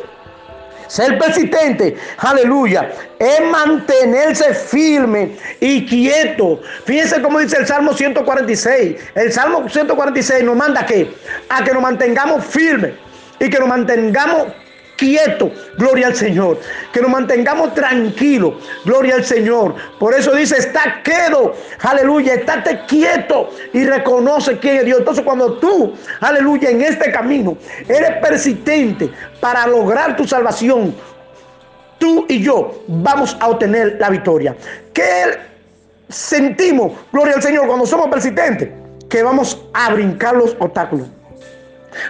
ser 0.92 1.18
persistente, 1.18 1.96
aleluya, 2.18 2.92
es 3.18 3.42
mantenerse 3.50 4.54
firme 4.54 5.38
y 5.62 5.86
quieto. 5.86 6.60
Fíjense 6.84 7.22
cómo 7.22 7.40
dice 7.40 7.58
el 7.60 7.66
Salmo 7.66 7.94
146. 7.94 8.98
El 9.16 9.32
Salmo 9.32 9.70
146 9.70 10.44
nos 10.44 10.58
manda 10.58 10.82
a 10.82 10.86
qué? 10.86 11.10
A 11.48 11.64
que 11.64 11.72
nos 11.72 11.82
mantengamos 11.82 12.44
firmes 12.44 12.92
y 13.40 13.50
que 13.50 13.58
nos 13.58 13.70
mantengamos 13.70 14.48
quieto, 15.02 15.52
gloria 15.80 16.08
al 16.08 16.16
Señor. 16.16 16.60
Que 16.94 17.02
nos 17.02 17.10
mantengamos 17.10 17.74
tranquilos, 17.74 18.54
gloria 18.86 19.16
al 19.16 19.26
Señor. 19.26 19.74
Por 20.00 20.14
eso 20.14 20.32
dice, 20.36 20.58
está 20.58 21.02
quedo, 21.04 21.56
aleluya, 21.82 22.36
estate 22.36 22.82
quieto 22.88 23.50
y 23.74 23.84
reconoce 23.84 24.60
quién 24.60 24.78
es 24.78 24.86
Dios. 24.86 25.00
Entonces 25.00 25.26
cuando 25.26 25.54
tú, 25.58 25.96
aleluya, 26.20 26.70
en 26.70 26.82
este 26.82 27.12
camino 27.12 27.58
eres 27.88 28.18
persistente 28.22 29.10
para 29.40 29.66
lograr 29.66 30.16
tu 30.16 30.28
salvación, 30.28 30.96
tú 31.98 32.28
y 32.30 32.44
yo 32.44 32.84
vamos 32.88 33.36
a 33.40 33.48
obtener 33.48 33.98
la 34.00 34.12
victoria. 34.12 34.56
¿Qué 34.94 35.40
sentimos, 36.10 36.92
gloria 37.12 37.34
al 37.36 37.42
Señor, 37.42 37.66
cuando 37.66 37.88
somos 37.88 38.08
persistentes? 38.08 38.70
Que 39.10 39.24
vamos 39.24 39.60
a 39.74 39.92
brincar 39.94 40.36
los 40.36 40.56
obstáculos. 40.60 41.08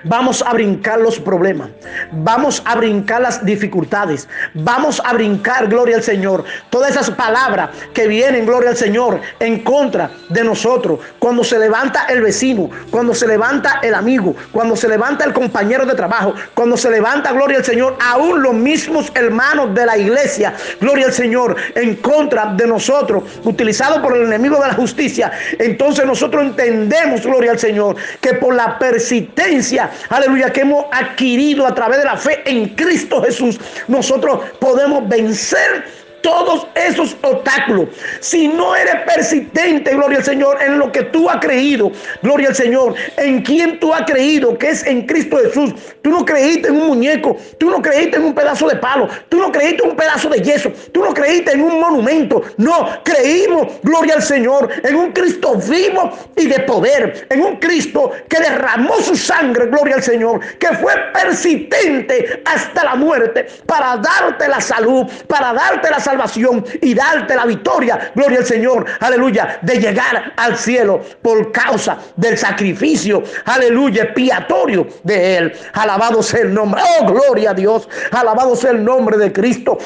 Vamos 0.03 0.43
a 0.45 0.53
brincar 0.53 0.99
los 0.99 1.19
problemas. 1.19 1.69
Vamos 2.11 2.61
a 2.65 2.75
brincar 2.75 3.21
las 3.21 3.45
dificultades. 3.45 4.27
Vamos 4.53 5.01
a 5.03 5.13
brincar, 5.13 5.67
gloria 5.67 5.97
al 5.97 6.03
Señor. 6.03 6.43
Todas 6.69 6.91
esas 6.91 7.09
palabras 7.11 7.69
que 7.93 8.07
vienen, 8.07 8.45
gloria 8.45 8.71
al 8.71 8.77
Señor, 8.77 9.19
en 9.39 9.63
contra 9.63 10.11
de 10.29 10.43
nosotros. 10.43 10.99
Cuando 11.19 11.43
se 11.43 11.57
levanta 11.57 12.05
el 12.05 12.21
vecino, 12.21 12.69
cuando 12.89 13.13
se 13.13 13.27
levanta 13.27 13.79
el 13.81 13.93
amigo, 13.93 14.35
cuando 14.51 14.75
se 14.75 14.87
levanta 14.87 15.25
el 15.25 15.33
compañero 15.33 15.85
de 15.85 15.95
trabajo, 15.95 16.33
cuando 16.53 16.77
se 16.77 16.89
levanta, 16.89 17.31
gloria 17.31 17.59
al 17.59 17.65
Señor, 17.65 17.97
aún 18.01 18.41
los 18.41 18.53
mismos 18.53 19.11
hermanos 19.15 19.73
de 19.73 19.85
la 19.85 19.97
iglesia, 19.97 20.53
gloria 20.79 21.07
al 21.07 21.13
Señor, 21.13 21.55
en 21.75 21.95
contra 21.95 22.53
de 22.53 22.67
nosotros, 22.67 23.23
utilizado 23.43 24.01
por 24.01 24.15
el 24.15 24.23
enemigo 24.25 24.59
de 24.59 24.67
la 24.67 24.73
justicia. 24.73 25.31
Entonces 25.59 26.05
nosotros 26.05 26.43
entendemos, 26.43 27.21
gloria 27.21 27.51
al 27.51 27.59
Señor, 27.59 27.95
que 28.19 28.33
por 28.33 28.55
la 28.55 28.77
persistencia, 28.77 29.70
aleluya, 30.09 30.51
que 30.51 30.61
hemos 30.61 30.85
adquirido 30.91 31.65
a 31.65 31.73
través 31.73 31.99
de 31.99 32.05
la 32.05 32.17
fe 32.17 32.41
en 32.45 32.69
Cristo 32.69 33.21
Jesús, 33.21 33.59
nosotros 33.87 34.39
podemos 34.59 35.07
vencer 35.07 35.85
todos 36.21 36.67
esos 36.75 37.15
obstáculos. 37.21 37.89
Si 38.19 38.47
no 38.47 38.75
eres 38.75 38.95
persistente, 39.05 39.93
gloria 39.93 40.19
al 40.19 40.23
Señor, 40.23 40.57
en 40.61 40.79
lo 40.79 40.91
que 40.91 41.03
tú 41.03 41.29
has 41.29 41.37
creído, 41.37 41.91
gloria 42.21 42.49
al 42.49 42.55
Señor, 42.55 42.95
en 43.17 43.41
quien 43.41 43.79
tú 43.79 43.93
has 43.93 44.03
creído, 44.03 44.57
que 44.57 44.69
es 44.69 44.85
en 44.85 45.05
Cristo 45.05 45.37
Jesús. 45.37 45.73
Tú 46.01 46.09
no 46.11 46.25
creíste 46.25 46.69
en 46.69 46.75
un 46.75 46.87
muñeco, 46.87 47.37
tú 47.59 47.69
no 47.69 47.81
creíste 47.81 48.17
en 48.17 48.25
un 48.25 48.33
pedazo 48.33 48.67
de 48.67 48.75
palo, 48.75 49.07
tú 49.29 49.37
no 49.37 49.51
creíste 49.51 49.83
en 49.83 49.91
un 49.91 49.95
pedazo 49.95 50.29
de 50.29 50.41
yeso, 50.41 50.71
tú 50.91 51.03
no 51.03 51.13
creíste 51.13 51.51
en 51.51 51.61
un 51.61 51.79
monumento. 51.79 52.41
No, 52.57 52.87
creímos, 53.03 53.67
gloria 53.83 54.15
al 54.15 54.23
Señor, 54.23 54.69
en 54.83 54.95
un 54.95 55.11
Cristo 55.11 55.55
vivo 55.55 56.11
y 56.35 56.47
de 56.47 56.59
poder, 56.61 57.27
en 57.29 57.41
un 57.43 57.57
Cristo 57.57 58.11
que 58.29 58.39
derramó 58.39 58.95
su 59.01 59.15
sangre, 59.15 59.67
gloria 59.67 59.95
al 59.95 60.03
Señor, 60.03 60.39
que 60.57 60.67
fue 60.77 60.93
persistente 61.13 62.41
hasta 62.45 62.83
la 62.83 62.95
muerte 62.95 63.47
para 63.65 63.97
darte 63.97 64.47
la 64.47 64.61
salud, 64.61 65.05
para 65.27 65.53
darte 65.53 65.89
la 65.89 65.99
salud 65.99 66.10
salvación 66.11 66.65
y 66.81 66.93
darte 66.93 67.35
la 67.35 67.45
victoria, 67.45 68.11
gloria 68.13 68.39
al 68.39 68.45
Señor, 68.45 68.85
aleluya, 68.99 69.59
de 69.61 69.79
llegar 69.79 70.33
al 70.35 70.57
cielo 70.57 71.01
por 71.21 71.51
causa 71.51 71.97
del 72.15 72.37
sacrificio, 72.37 73.23
aleluya, 73.45 74.03
expiatorio 74.03 74.87
de 75.03 75.37
Él. 75.37 75.53
Alabado 75.73 76.21
sea 76.21 76.41
el 76.41 76.53
nombre, 76.53 76.81
oh 76.99 77.11
gloria 77.11 77.51
a 77.51 77.53
Dios, 77.53 77.87
alabado 78.11 78.55
sea 78.55 78.71
el 78.71 78.83
nombre 78.83 79.17
de 79.17 79.31
Cristo. 79.31 79.77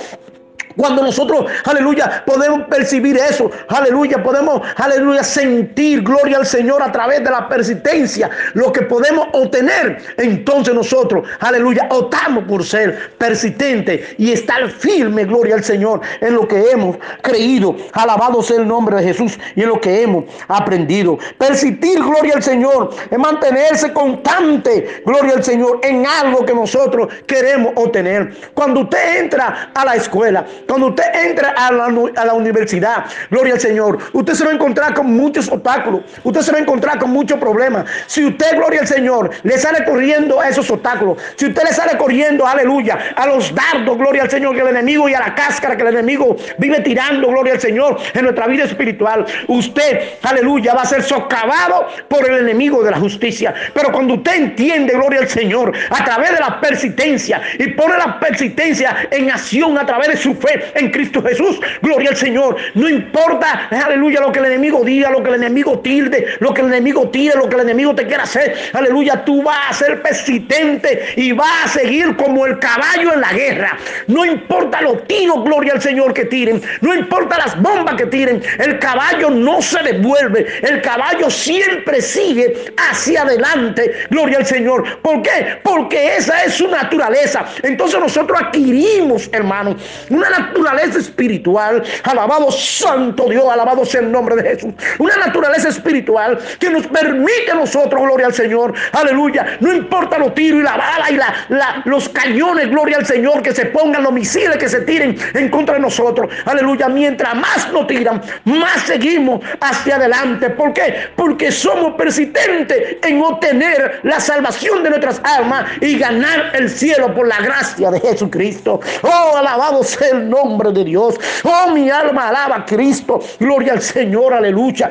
Cuando 0.76 1.04
nosotros, 1.04 1.46
aleluya, 1.64 2.24
podemos 2.26 2.64
percibir 2.68 3.18
eso, 3.18 3.50
aleluya, 3.68 4.22
podemos, 4.22 4.62
aleluya, 4.76 5.24
sentir 5.24 6.02
gloria 6.04 6.38
al 6.38 6.46
Señor 6.46 6.82
a 6.84 6.92
través 6.92 7.24
de 7.24 7.30
la 7.30 7.48
persistencia, 7.48 8.30
lo 8.54 8.72
que 8.72 8.82
podemos 8.82 9.28
obtener, 9.32 9.98
entonces 10.18 10.74
nosotros, 10.74 11.28
aleluya, 11.40 11.88
optamos 11.90 12.44
por 12.46 12.64
ser 12.64 13.12
persistentes 13.18 14.16
y 14.18 14.32
estar 14.32 14.70
firme, 14.70 15.26
gloria 15.26 15.56
al 15.56 15.64
Señor, 15.64 16.02
en 16.22 16.36
lo 16.36 16.48
que 16.48 16.72
hemos 16.72 16.98
creído. 17.22 17.76
Alabado 17.94 18.42
sea 18.42 18.58
el 18.58 18.68
nombre 18.68 18.98
de 18.98 19.04
Jesús 19.04 19.40
y 19.56 19.64
en 19.64 19.70
lo 19.70 19.80
que 19.80 20.02
hemos 20.02 20.26
aprendido. 20.48 21.18
Persistir, 21.38 22.00
gloria 22.00 22.34
al 22.36 22.44
Señor, 22.44 22.90
es 23.10 23.18
mantenerse 23.18 23.94
constante, 23.94 25.02
gloria 25.06 25.34
al 25.34 25.44
Señor, 25.44 25.80
en 25.84 26.06
algo 26.06 26.46
que 26.46 26.54
nosotros 26.54 27.08
queremos 27.26 27.74
obtener. 27.76 28.34
Cuando 28.54 28.82
usted 28.82 29.22
entra 29.22 29.72
a 29.74 29.86
la 29.86 29.96
escuela, 29.96 30.46
cuando 30.68 30.88
usted 30.88 31.04
entra 31.14 31.54
a 31.58 31.72
la, 31.72 32.34
universidad, 32.34 33.06
gloria 33.30 33.54
al 33.54 33.60
Señor, 33.60 34.00
usted 34.14 34.34
se 34.34 34.44
va 34.44 34.52
a 34.52 34.54
encontrar 34.54 34.94
con 34.94 35.16
muchos 35.16 35.48
obstáculos. 35.50 36.02
Usted 36.24 36.42
se 36.42 36.52
va 36.52 36.58
a 36.58 36.62
encontrar 36.62 37.00
con 37.00 37.12
muchos 37.12 37.40
problemas. 37.40 37.86
Si 38.08 38.26
usted, 38.26 38.56
gloria 38.56 38.82
al 38.82 38.88
Señor, 38.88 39.30
le 39.44 39.58
sale 39.58 39.86
corriendo 39.86 40.40
a 40.40 40.50
esos 40.50 40.70
obstáculos, 40.70 41.22
si 41.36 41.48
usted 41.48 41.64
le 41.64 41.74
sale 41.74 41.98
corriendo, 41.98 42.48
aleluya, 42.48 42.98
a 43.16 43.28
los 43.28 43.54
dardos, 43.54 43.98
gloria 43.98 44.24
al 44.24 44.30
Señor, 44.30 44.56
que 44.56 44.62
el 44.62 44.70
enemigo 44.70 45.08
y 45.08 45.14
a 45.14 45.20
la 45.20 45.36
cáscara 45.36 45.76
que 45.76 45.84
el 45.84 45.90
enemigo 45.90 46.36
vive 46.58 46.82
tirando, 46.82 47.28
gloria 47.28 47.54
al 47.54 47.62
Señor, 47.62 47.98
en 48.14 48.24
nuestra 48.24 48.48
vida 48.48 48.64
espiritual, 48.66 49.26
usted, 49.48 50.16
aleluya, 50.24 50.74
va 50.74 50.82
a 50.82 50.86
ser 50.86 51.04
socavado 51.04 51.88
por 52.08 52.30
el 52.30 52.40
enemigo 52.40 52.84
de 52.84 52.92
la 52.92 53.00
justicia. 53.00 53.54
Pero 53.74 53.92
cuando 53.92 54.16
usted 54.16 54.36
entiende, 54.36 54.94
gloria 54.94 55.22
al 55.22 55.30
Señor, 55.30 55.72
a 55.90 56.04
través 56.04 56.32
de 56.32 56.40
la 56.40 56.60
persistencia 56.60 57.42
y 57.58 57.68
pone 57.68 57.98
la 57.98 58.20
persistencia 58.20 59.08
en 59.12 59.32
acción 59.32 59.78
a 59.78 59.86
través 59.86 60.10
de 60.10 60.18
su 60.18 60.34
fe, 60.36 60.55
en 60.76 60.92
Cristo 60.92 61.22
Jesús. 61.22 61.60
Gloria 61.82 62.10
al 62.10 62.18
Señor. 62.18 62.58
No 62.74 62.90
importa, 62.90 63.68
aleluya, 63.70 64.22
lo 64.22 64.32
que 64.32 64.40
el 64.40 64.46
enemigo 64.46 64.84
diga, 64.84 65.10
lo 65.10 65.24
que 65.24 65.30
el 65.30 65.36
enemigo 65.36 65.80
tilde, 65.80 66.28
lo 66.40 66.54
que 66.54 66.62
el 66.62 66.68
enemigo 66.68 67.10
tire, 67.10 67.36
lo 67.36 67.50
que 67.50 67.56
el 67.56 67.62
enemigo 67.62 67.96
te 67.96 68.06
quiera 68.06 68.24
hacer. 68.24 68.56
Aleluya, 68.74 69.24
tú 69.26 69.44
vas 69.44 69.70
a 69.70 69.74
ser 69.74 70.02
persistente 70.02 71.14
y 71.16 71.32
vas 71.32 71.66
a 71.66 71.68
seguir 71.68 72.16
como 72.16 72.46
el 72.46 72.60
caballo 72.60 73.14
en 73.14 73.22
la 73.22 73.34
guerra. 73.34 73.78
No 74.08 74.26
importa 74.26 74.82
los 74.82 75.06
tiros, 75.08 75.44
gloria 75.44 75.74
al 75.74 75.82
Señor, 75.82 76.14
que 76.14 76.26
tiren. 76.26 76.62
No 76.82 76.94
importa 76.94 77.38
las 77.38 77.62
bombas 77.62 77.96
que 77.96 78.06
tiren. 78.08 78.42
El 78.60 78.80
caballo 78.80 79.30
no 79.30 79.62
se 79.62 79.82
devuelve. 79.84 80.46
El 80.62 80.82
caballo 80.82 81.30
siempre 81.30 82.02
sigue 82.02 82.66
hacia 82.78 83.24
adelante. 83.24 83.92
Gloria 84.10 84.40
al 84.40 84.46
Señor. 84.46 85.00
¿Por 85.02 85.22
qué? 85.22 85.60
Porque 85.64 86.18
esa 86.18 86.44
es 86.44 86.56
su 86.56 86.68
naturaleza. 86.68 87.46
Entonces 87.64 88.00
nosotros 88.00 88.40
adquirimos, 88.42 89.30
hermano, 89.32 89.76
una 90.10 90.30
naturaleza 90.30 90.45
naturaleza 90.46 91.00
espiritual. 91.00 91.84
Alabado 92.04 92.52
Santo 92.52 93.28
Dios, 93.30 93.46
alabado 93.52 93.86
sea 93.86 94.02
el 94.02 94.12
nombre 94.12 94.36
de 94.36 94.50
Jesús. 94.50 94.74
Una 95.00 95.16
naturaleza 95.18 95.70
espiritual 95.70 96.40
que 96.60 96.70
nos 96.70 96.88
permite 96.88 97.52
a 97.52 97.56
nosotros, 97.56 98.02
gloria 98.02 98.28
al 98.28 98.34
Señor. 98.34 98.74
Aleluya. 98.92 99.58
No 99.60 99.74
importa 99.74 100.18
los 100.18 100.34
tiros 100.34 100.62
y 100.62 100.64
la 100.64 100.78
bala 100.78 101.12
y 101.12 101.16
la, 101.16 101.82
los 101.86 102.10
cañones, 102.10 102.70
gloria 102.70 102.98
al 102.98 103.06
Señor, 103.06 103.42
que 103.42 103.54
se 103.54 103.66
pongan 103.68 104.04
los 104.04 104.14
misiles 104.14 104.58
que 104.58 104.70
se 104.70 104.82
tiren 104.82 105.18
en 105.34 105.50
contra 105.50 105.76
de 105.76 105.82
nosotros. 105.82 106.32
Aleluya. 106.46 106.88
Mientras 106.90 107.36
más 107.36 107.72
nos 107.72 107.88
tiran, 107.88 108.22
más 108.46 108.82
seguimos 108.86 109.42
hacia 109.60 109.96
adelante. 109.96 110.50
¿Por 110.52 110.74
qué? 110.74 111.10
Porque 111.16 111.52
somos 111.52 111.96
persistentes 111.96 112.98
en 113.02 113.22
obtener 113.22 114.00
la 114.04 114.20
salvación 114.20 114.84
de 114.84 114.90
nuestras 114.92 115.22
almas 115.24 115.66
y 115.82 115.98
ganar 115.98 116.52
el 116.56 116.70
cielo 116.70 117.14
por 117.14 117.28
la 117.28 117.40
gracia 117.40 117.92
de 117.92 118.00
Jesucristo. 118.00 118.80
Oh, 119.02 119.38
alabado 119.38 119.84
sea 119.84 120.10
el 120.10 120.30
nombre 120.30 120.35
nombre 120.36 120.72
de 120.72 120.84
Dios. 120.84 121.16
Oh, 121.44 121.72
mi 121.72 121.90
alma 121.90 122.30
alaba 122.30 122.58
a 122.58 122.66
Cristo. 122.66 123.20
Gloria 123.40 123.74
al 123.74 123.82
Señor, 123.82 124.34
aleluya. 124.34 124.90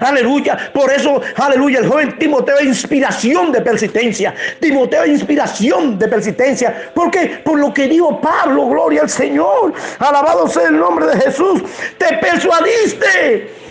Aleluya. 0.00 0.70
Por 0.72 0.92
eso, 0.92 1.20
aleluya, 1.36 1.80
el 1.80 1.88
joven 1.88 2.18
Timoteo 2.18 2.56
es 2.58 2.66
inspiración 2.66 3.52
de 3.52 3.60
persistencia. 3.60 4.34
Timoteo 4.60 5.02
es 5.04 5.10
inspiración 5.10 5.98
de 5.98 6.08
persistencia. 6.08 6.92
¿Por 6.94 7.10
qué? 7.10 7.40
Por 7.44 7.58
lo 7.58 7.72
que 7.72 7.88
dijo 7.88 8.20
Pablo, 8.20 8.68
gloria 8.68 9.02
al 9.02 9.10
Señor. 9.10 9.72
Alabado 9.98 10.48
sea 10.48 10.68
el 10.68 10.78
nombre 10.78 11.06
de 11.06 11.20
Jesús. 11.20 11.62
Te 11.98 12.16
persuadiste 12.18 13.61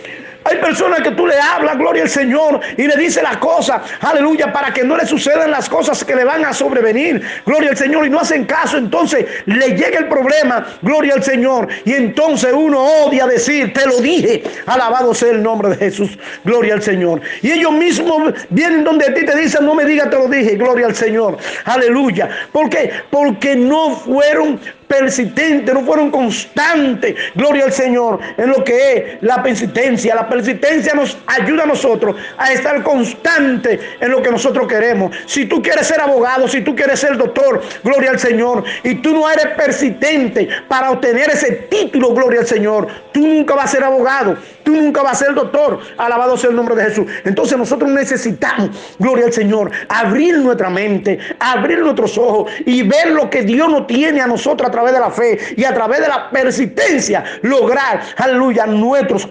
Hay 0.44 0.58
personas 0.58 1.00
que 1.00 1.12
tú 1.12 1.26
le 1.26 1.38
hablas, 1.38 1.78
gloria 1.78 2.02
al 2.02 2.08
Señor, 2.08 2.60
y 2.76 2.86
le 2.86 2.96
dices 2.96 3.22
las 3.22 3.36
cosas, 3.38 3.82
aleluya, 4.00 4.52
para 4.52 4.72
que 4.72 4.84
no 4.84 4.96
le 4.96 5.06
sucedan 5.06 5.50
las 5.50 5.68
cosas 5.68 6.04
que 6.04 6.14
le 6.14 6.24
van 6.24 6.44
a 6.44 6.52
sobrevenir, 6.52 7.22
gloria 7.46 7.70
al 7.70 7.76
Señor, 7.76 8.06
y 8.06 8.10
no 8.10 8.20
hacen 8.20 8.44
caso, 8.44 8.76
entonces 8.76 9.26
le 9.46 9.70
llega 9.70 9.98
el 9.98 10.08
problema, 10.08 10.66
gloria 10.82 11.14
al 11.14 11.22
Señor, 11.22 11.68
y 11.84 11.92
entonces 11.92 12.52
uno 12.52 12.82
odia 12.82 13.26
decir, 13.26 13.72
te 13.72 13.86
lo 13.86 14.00
dije, 14.00 14.42
alabado 14.66 15.14
sea 15.14 15.30
el 15.30 15.42
nombre 15.42 15.70
de 15.70 15.76
Jesús, 15.76 16.18
gloria 16.44 16.74
al 16.74 16.82
Señor. 16.82 17.20
Y 17.42 17.52
ellos 17.52 17.72
mismos 17.72 18.34
vienen 18.50 18.84
donde 18.84 19.06
a 19.06 19.14
ti 19.14 19.24
te 19.24 19.36
dicen, 19.36 19.64
no 19.64 19.74
me 19.74 19.84
digas, 19.84 20.10
te 20.10 20.16
lo 20.16 20.28
dije, 20.28 20.56
gloria 20.56 20.86
al 20.86 20.94
Señor, 20.94 21.38
aleluya. 21.64 22.28
¿Por 22.50 22.68
qué? 22.68 22.90
Porque 23.10 23.54
no 23.56 23.96
fueron 23.96 24.60
persistentes, 24.92 25.74
no 25.74 25.80
fueron 25.80 26.10
constantes, 26.10 27.14
gloria 27.34 27.64
al 27.64 27.72
Señor, 27.72 28.20
en 28.36 28.50
lo 28.50 28.62
que 28.62 28.92
es 28.92 29.22
la 29.22 29.42
persistencia. 29.42 30.14
La 30.14 30.28
persistencia 30.28 30.92
nos 30.92 31.16
ayuda 31.26 31.62
a 31.62 31.66
nosotros 31.66 32.14
a 32.36 32.52
estar 32.52 32.82
constantes 32.82 33.80
en 34.00 34.10
lo 34.10 34.20
que 34.22 34.30
nosotros 34.30 34.68
queremos. 34.68 35.16
Si 35.24 35.46
tú 35.46 35.62
quieres 35.62 35.86
ser 35.86 36.00
abogado, 36.00 36.46
si 36.46 36.60
tú 36.60 36.76
quieres 36.76 37.00
ser 37.00 37.16
doctor, 37.16 37.62
gloria 37.82 38.10
al 38.10 38.18
Señor, 38.18 38.64
y 38.82 38.96
tú 38.96 39.14
no 39.14 39.30
eres 39.30 39.46
persistente 39.56 40.46
para 40.68 40.90
obtener 40.90 41.30
ese 41.30 41.52
título, 41.70 42.12
gloria 42.12 42.40
al 42.40 42.46
Señor, 42.46 42.88
tú 43.12 43.26
nunca 43.26 43.54
vas 43.54 43.64
a 43.64 43.68
ser 43.68 43.84
abogado, 43.84 44.36
tú 44.62 44.72
nunca 44.72 45.02
vas 45.02 45.20
a 45.20 45.26
ser 45.26 45.34
doctor, 45.34 45.80
alabado 45.96 46.36
sea 46.36 46.50
el 46.50 46.56
nombre 46.56 46.74
de 46.74 46.84
Jesús. 46.84 47.06
Entonces 47.24 47.56
nosotros 47.56 47.90
necesitamos, 47.90 48.70
gloria 48.98 49.26
al 49.26 49.32
Señor, 49.32 49.70
abrir 49.88 50.38
nuestra 50.38 50.70
mente, 50.70 51.18
abrir 51.38 51.80
nuestros 51.80 52.16
ojos 52.18 52.50
y 52.66 52.82
ver 52.82 53.10
lo 53.10 53.30
que 53.30 53.42
Dios 53.42 53.68
nos 53.68 53.86
tiene 53.86 54.20
a 54.20 54.26
nosotros 54.26 54.68
a 54.68 54.72
través 54.72 54.92
de 54.92 55.00
la 55.00 55.10
fe 55.10 55.38
y 55.56 55.64
a 55.64 55.74
través 55.74 56.00
de 56.00 56.08
la 56.08 56.30
persistencia 56.30 57.24
lograr, 57.42 58.02
aleluya, 58.16 58.66
nuestros 58.66 59.28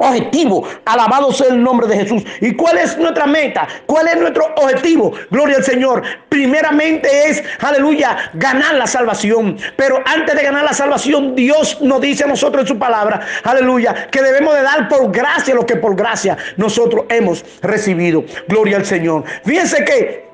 objetivo. 0.00 0.66
Alabado 0.84 1.32
sea 1.32 1.48
el 1.48 1.62
nombre 1.62 1.86
de 1.86 1.96
Jesús. 1.96 2.24
¿Y 2.40 2.54
cuál 2.54 2.78
es 2.78 2.96
nuestra 2.98 3.26
meta? 3.26 3.68
¿Cuál 3.86 4.08
es 4.08 4.16
nuestro 4.16 4.46
objetivo? 4.56 5.12
Gloria 5.30 5.58
al 5.58 5.64
Señor. 5.64 6.02
Primeramente 6.28 7.08
es, 7.28 7.42
aleluya, 7.60 8.30
ganar 8.34 8.74
la 8.74 8.86
salvación. 8.86 9.58
Pero 9.76 10.02
antes 10.06 10.34
de 10.34 10.42
ganar 10.42 10.64
la 10.64 10.72
salvación, 10.72 11.34
Dios 11.34 11.80
nos 11.80 12.00
dice 12.00 12.24
a 12.24 12.26
nosotros 12.26 12.62
en 12.62 12.68
su 12.68 12.78
palabra, 12.78 13.20
aleluya, 13.44 14.08
que 14.10 14.22
debemos 14.22 14.54
de 14.54 14.62
dar 14.62 14.88
por 14.88 15.10
gracia 15.12 15.54
lo 15.54 15.66
que 15.66 15.76
por 15.76 15.94
gracia 15.94 16.36
nosotros 16.56 17.04
hemos 17.10 17.44
recibido. 17.62 18.24
Gloria 18.48 18.78
al 18.78 18.86
Señor. 18.86 19.24
Fíjense 19.44 19.84
que 19.84 20.29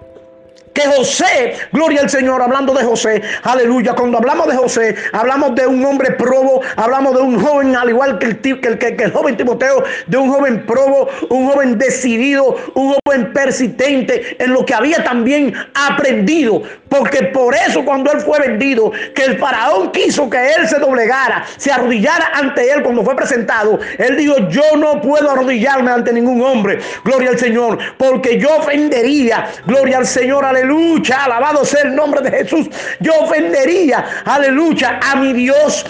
que 0.76 0.87
José, 0.88 1.54
gloria 1.73 2.02
al 2.02 2.11
Señor, 2.11 2.42
hablando 2.42 2.75
de 2.75 2.85
José, 2.85 3.23
aleluya, 3.45 3.95
cuando 3.95 4.18
hablamos 4.18 4.47
de 4.47 4.56
José, 4.56 4.95
hablamos 5.12 5.54
de 5.54 5.66
un 5.66 5.83
hombre 5.83 6.11
probo, 6.12 6.61
hablamos 6.76 7.14
de 7.14 7.23
un 7.23 7.42
joven, 7.42 7.75
al 7.75 7.88
igual 7.88 8.18
que 8.18 8.26
el, 8.26 8.40
que 8.40 8.95
que 8.95 9.04
el 9.04 9.11
joven 9.11 9.38
Timoteo, 9.38 9.83
de 10.06 10.16
un 10.18 10.30
joven 10.30 10.66
probo, 10.66 11.09
un 11.30 11.49
joven 11.49 11.78
decidido, 11.78 12.56
un 12.75 12.95
joven 13.06 13.33
persistente 13.33 14.37
en 14.38 14.52
lo 14.52 14.66
que 14.66 14.75
había 14.75 15.02
también 15.02 15.54
aprendido, 15.73 16.62
porque 16.90 17.23
por 17.23 17.54
eso 17.54 17.83
cuando 17.83 18.12
él 18.12 18.21
fue 18.21 18.38
vendido, 18.40 18.92
que 19.14 19.25
el 19.25 19.38
faraón 19.38 19.92
quiso 19.92 20.28
que 20.28 20.52
él 20.59 20.68
se 20.68 20.78
doblegara, 20.78 21.47
se 21.56 21.73
arrodillara 21.73 22.33
ante 22.35 22.71
él 22.71 22.83
cuando 22.83 23.02
fue 23.02 23.16
presentado, 23.16 23.78
él 23.97 24.14
dijo, 24.18 24.37
yo 24.50 24.76
no 24.76 25.00
puedo 25.00 25.30
arrodillarme 25.30 25.90
ante 25.90 26.12
ningún 26.12 26.42
hombre, 26.42 26.80
gloria 27.02 27.30
al 27.30 27.38
Señor, 27.38 27.78
porque 27.97 28.38
yo 28.38 28.59
ofendería, 28.59 29.49
gloria 29.66 29.97
al 29.99 30.06
Señor, 30.06 30.45
aleluya 30.45 30.65
aleluya, 30.66 31.25
alabado 31.25 31.64
sea 31.64 31.82
el 31.82 31.94
nombre 31.94 32.20
de 32.23 32.30
Jesús. 32.38 32.68
Yo 33.00 33.12
ofendería, 33.20 34.04
aleluya, 34.25 34.99
a 35.02 35.16
mi 35.16 35.32
Dios 35.32 35.85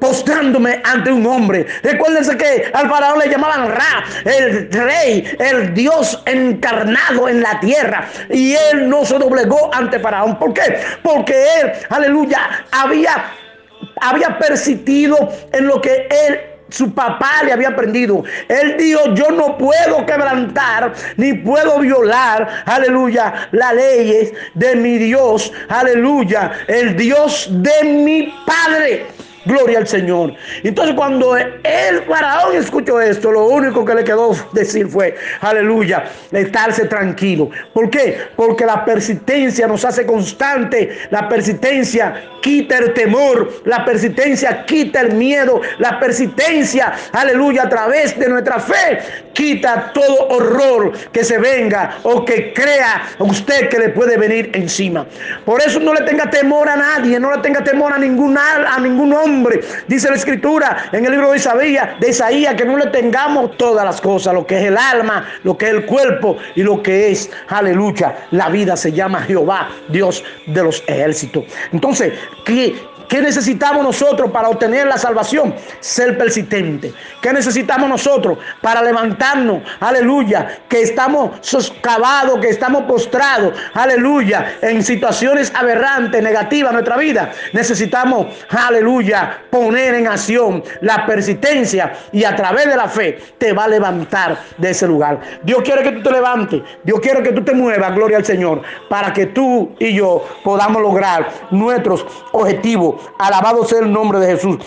postrándome 0.00 0.82
ante 0.84 1.10
un 1.10 1.26
hombre. 1.26 1.66
Recuérdense 1.82 2.36
que 2.36 2.70
al 2.72 2.88
faraón 2.88 3.18
le 3.18 3.28
llamaban 3.28 3.70
Ra, 3.70 4.04
el 4.24 4.70
rey, 4.70 5.36
el 5.38 5.72
Dios 5.74 6.22
encarnado 6.26 7.28
en 7.28 7.42
la 7.42 7.58
tierra. 7.60 8.06
Y 8.30 8.54
él 8.54 8.88
no 8.88 9.04
se 9.04 9.18
doblegó 9.18 9.74
ante 9.74 9.98
faraón. 9.98 10.38
¿Por 10.38 10.52
qué? 10.52 10.80
Porque 11.02 11.34
él, 11.60 11.72
aleluya, 11.88 12.66
había, 12.72 13.32
había 14.00 14.38
persistido 14.38 15.16
en 15.52 15.66
lo 15.66 15.80
que 15.80 16.08
él 16.10 16.55
su 16.76 16.92
papá 16.92 17.42
le 17.44 17.52
había 17.52 17.68
aprendido. 17.68 18.22
Él 18.48 18.76
dijo, 18.78 19.14
yo 19.14 19.30
no 19.30 19.56
puedo 19.56 20.04
quebrantar 20.04 20.92
ni 21.16 21.32
puedo 21.32 21.80
violar, 21.80 22.64
aleluya, 22.66 23.48
las 23.52 23.74
leyes 23.74 24.32
de 24.54 24.76
mi 24.76 24.98
Dios, 24.98 25.52
aleluya, 25.68 26.52
el 26.68 26.96
Dios 26.96 27.48
de 27.50 27.84
mi 27.84 28.34
Padre. 28.46 29.15
Gloria 29.46 29.78
al 29.78 29.86
Señor. 29.86 30.34
Entonces 30.64 30.94
cuando 30.96 31.36
el 31.36 32.02
faraón 32.08 32.56
escuchó 32.56 33.00
esto, 33.00 33.30
lo 33.30 33.46
único 33.46 33.84
que 33.84 33.94
le 33.94 34.02
quedó 34.02 34.32
decir 34.52 34.88
fue, 34.88 35.14
aleluya, 35.40 36.04
estarse 36.32 36.86
tranquilo. 36.86 37.50
¿Por 37.72 37.88
qué? 37.88 38.18
Porque 38.34 38.66
la 38.66 38.84
persistencia 38.84 39.68
nos 39.68 39.84
hace 39.84 40.04
constante. 40.04 40.98
La 41.10 41.28
persistencia 41.28 42.24
quita 42.42 42.78
el 42.78 42.92
temor. 42.92 43.52
La 43.64 43.84
persistencia 43.84 44.66
quita 44.66 45.02
el 45.02 45.14
miedo. 45.14 45.60
La 45.78 46.00
persistencia, 46.00 46.92
aleluya, 47.12 47.62
a 47.62 47.68
través 47.68 48.18
de 48.18 48.28
nuestra 48.28 48.58
fe, 48.58 48.98
quita 49.32 49.92
todo 49.94 50.28
horror 50.28 50.92
que 51.12 51.22
se 51.22 51.38
venga 51.38 51.98
o 52.02 52.24
que 52.24 52.52
crea 52.52 53.02
usted 53.20 53.68
que 53.68 53.78
le 53.78 53.88
puede 53.90 54.16
venir 54.16 54.50
encima. 54.54 55.06
Por 55.44 55.60
eso 55.60 55.78
no 55.78 55.94
le 55.94 56.00
tenga 56.00 56.28
temor 56.28 56.68
a 56.68 56.76
nadie, 56.76 57.20
no 57.20 57.30
le 57.30 57.40
tenga 57.42 57.62
temor 57.62 57.92
a 57.92 57.98
ningún, 57.98 58.36
a 58.36 58.78
ningún 58.80 59.12
hombre 59.12 59.35
Dice 59.86 60.08
la 60.08 60.16
escritura 60.16 60.88
en 60.92 61.04
el 61.04 61.12
libro 61.12 61.30
de 61.30 61.36
Isaías, 61.36 62.00
de 62.00 62.10
Isaías 62.10 62.54
que 62.54 62.64
no 62.64 62.76
le 62.76 62.86
tengamos 62.86 63.56
todas 63.56 63.84
las 63.84 64.00
cosas, 64.00 64.34
lo 64.34 64.46
que 64.46 64.58
es 64.58 64.64
el 64.64 64.76
alma, 64.76 65.28
lo 65.42 65.56
que 65.56 65.66
es 65.66 65.72
el 65.72 65.86
cuerpo 65.86 66.36
y 66.54 66.62
lo 66.62 66.82
que 66.82 67.10
es, 67.10 67.30
aleluya, 67.48 68.26
la 68.30 68.48
vida 68.48 68.76
se 68.76 68.92
llama 68.92 69.22
Jehová, 69.22 69.70
Dios 69.88 70.24
de 70.46 70.62
los 70.62 70.82
ejércitos. 70.86 71.44
Entonces, 71.72 72.12
¿qué, 72.44 72.74
¿Qué 73.08 73.20
necesitamos 73.20 73.84
nosotros 73.84 74.30
para 74.30 74.48
obtener 74.48 74.86
la 74.86 74.98
salvación? 74.98 75.54
Ser 75.80 76.18
persistente. 76.18 76.92
¿Qué 77.22 77.32
necesitamos 77.32 77.88
nosotros 77.88 78.38
para 78.60 78.82
levantarnos? 78.82 79.62
Aleluya. 79.80 80.58
Que 80.68 80.82
estamos 80.82 81.38
soscavados, 81.40 82.40
que 82.40 82.48
estamos 82.48 82.82
postrados. 82.82 83.54
Aleluya. 83.74 84.56
En 84.62 84.82
situaciones 84.82 85.52
aberrantes, 85.54 86.22
negativas 86.22 86.70
en 86.70 86.74
nuestra 86.74 86.96
vida. 86.96 87.30
Necesitamos, 87.52 88.26
aleluya, 88.50 89.42
poner 89.50 89.94
en 89.94 90.08
acción 90.08 90.62
la 90.80 91.06
persistencia 91.06 91.92
y 92.12 92.24
a 92.24 92.34
través 92.34 92.66
de 92.66 92.76
la 92.76 92.88
fe 92.88 93.18
te 93.38 93.52
va 93.52 93.64
a 93.64 93.68
levantar 93.68 94.38
de 94.58 94.70
ese 94.70 94.86
lugar. 94.86 95.20
Dios 95.42 95.62
quiere 95.62 95.82
que 95.82 95.92
tú 95.92 96.02
te 96.02 96.10
levantes. 96.10 96.62
Dios 96.82 97.00
quiere 97.00 97.22
que 97.22 97.32
tú 97.32 97.42
te 97.42 97.52
muevas, 97.52 97.94
gloria 97.94 98.16
al 98.18 98.24
Señor, 98.24 98.62
para 98.88 99.12
que 99.12 99.26
tú 99.26 99.74
y 99.78 99.94
yo 99.94 100.24
podamos 100.42 100.82
lograr 100.82 101.28
nuestros 101.50 102.04
objetivos 102.32 102.95
Alabado 103.18 103.64
sea 103.64 103.80
el 103.80 103.92
nombre 103.92 104.18
de 104.18 104.26
Jesús. 104.26 104.58